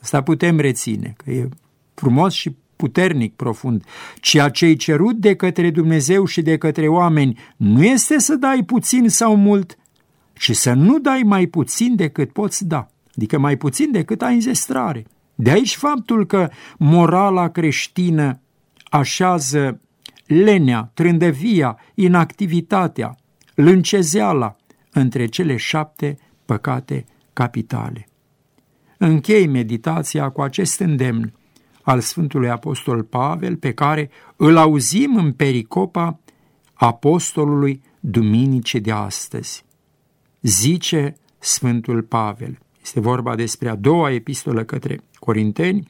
Asta 0.00 0.22
putem 0.22 0.58
reține, 0.58 1.14
că 1.16 1.30
e 1.30 1.48
frumos 1.94 2.32
și 2.32 2.56
puternic, 2.78 3.36
profund. 3.36 3.84
Ceea 4.20 4.48
ce-i 4.48 4.76
cerut 4.76 5.16
de 5.16 5.34
către 5.34 5.70
Dumnezeu 5.70 6.24
și 6.24 6.42
de 6.42 6.56
către 6.56 6.88
oameni 6.88 7.38
nu 7.56 7.84
este 7.84 8.18
să 8.18 8.34
dai 8.34 8.62
puțin 8.62 9.08
sau 9.08 9.36
mult, 9.36 9.78
ci 10.32 10.56
să 10.56 10.72
nu 10.72 10.98
dai 10.98 11.22
mai 11.24 11.46
puțin 11.46 11.96
decât 11.96 12.32
poți 12.32 12.66
da, 12.66 12.86
adică 13.16 13.38
mai 13.38 13.56
puțin 13.56 13.90
decât 13.90 14.22
ai 14.22 14.34
în 14.34 14.40
zestrare. 14.40 15.06
De 15.34 15.50
aici 15.50 15.76
faptul 15.76 16.26
că 16.26 16.50
morala 16.78 17.48
creștină 17.48 18.40
așează 18.90 19.80
lenea, 20.26 20.90
trândăvia, 20.94 21.78
inactivitatea, 21.94 23.16
lâncezeala 23.54 24.56
între 24.90 25.26
cele 25.26 25.56
șapte 25.56 26.18
păcate 26.44 27.04
capitale. 27.32 28.08
Închei 28.98 29.46
meditația 29.46 30.28
cu 30.28 30.40
acest 30.40 30.80
îndemn 30.80 31.32
al 31.88 32.00
Sfântului 32.00 32.50
Apostol 32.50 33.02
Pavel, 33.02 33.56
pe 33.56 33.72
care 33.72 34.10
îl 34.36 34.56
auzim 34.56 35.16
în 35.16 35.32
pericopa 35.32 36.18
apostolului 36.74 37.82
Duminice 38.00 38.78
de 38.78 38.90
astăzi. 38.90 39.64
Zice 40.40 41.16
Sfântul 41.38 42.02
Pavel, 42.02 42.58
este 42.82 43.00
vorba 43.00 43.34
despre 43.34 43.68
a 43.68 43.74
doua 43.74 44.12
epistolă 44.12 44.64
către 44.64 45.00
Corinteni, 45.18 45.88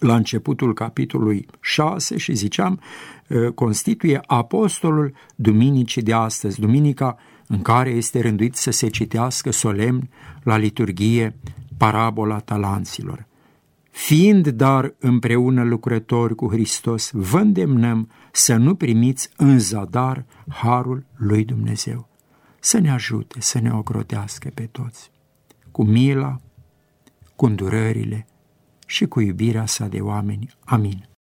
la 0.00 0.14
începutul 0.14 0.74
capitolului 0.74 1.46
6 1.60 2.16
și 2.16 2.34
ziceam, 2.34 2.80
ă, 3.30 3.50
constituie 3.50 4.20
apostolul 4.26 5.14
Duminicii 5.36 6.02
de 6.02 6.12
astăzi, 6.12 6.60
duminica 6.60 7.16
în 7.46 7.62
care 7.62 7.90
este 7.90 8.20
rânduit 8.20 8.54
să 8.54 8.70
se 8.70 8.88
citească 8.88 9.50
solemn 9.50 10.08
la 10.42 10.56
liturghie 10.56 11.36
parabola 11.76 12.38
talanților. 12.38 13.26
Fiind 13.98 14.48
dar 14.48 14.94
împreună 14.98 15.62
lucrători 15.62 16.34
cu 16.34 16.48
Hristos, 16.50 17.10
vă 17.12 17.38
îndemnăm 17.38 18.10
să 18.32 18.56
nu 18.56 18.74
primiți 18.74 19.30
în 19.36 19.58
zadar 19.58 20.24
harul 20.48 21.06
lui 21.16 21.44
Dumnezeu. 21.44 22.08
Să 22.60 22.78
ne 22.78 22.90
ajute, 22.90 23.40
să 23.40 23.60
ne 23.60 23.72
ocrotească 23.72 24.50
pe 24.54 24.62
toți, 24.62 25.10
cu 25.70 25.84
mila, 25.84 26.40
cu 27.36 27.46
îndurările, 27.46 28.26
și 28.86 29.06
cu 29.06 29.20
iubirea 29.20 29.66
sa 29.66 29.86
de 29.86 30.00
oameni. 30.00 30.48
Amin. 30.64 31.07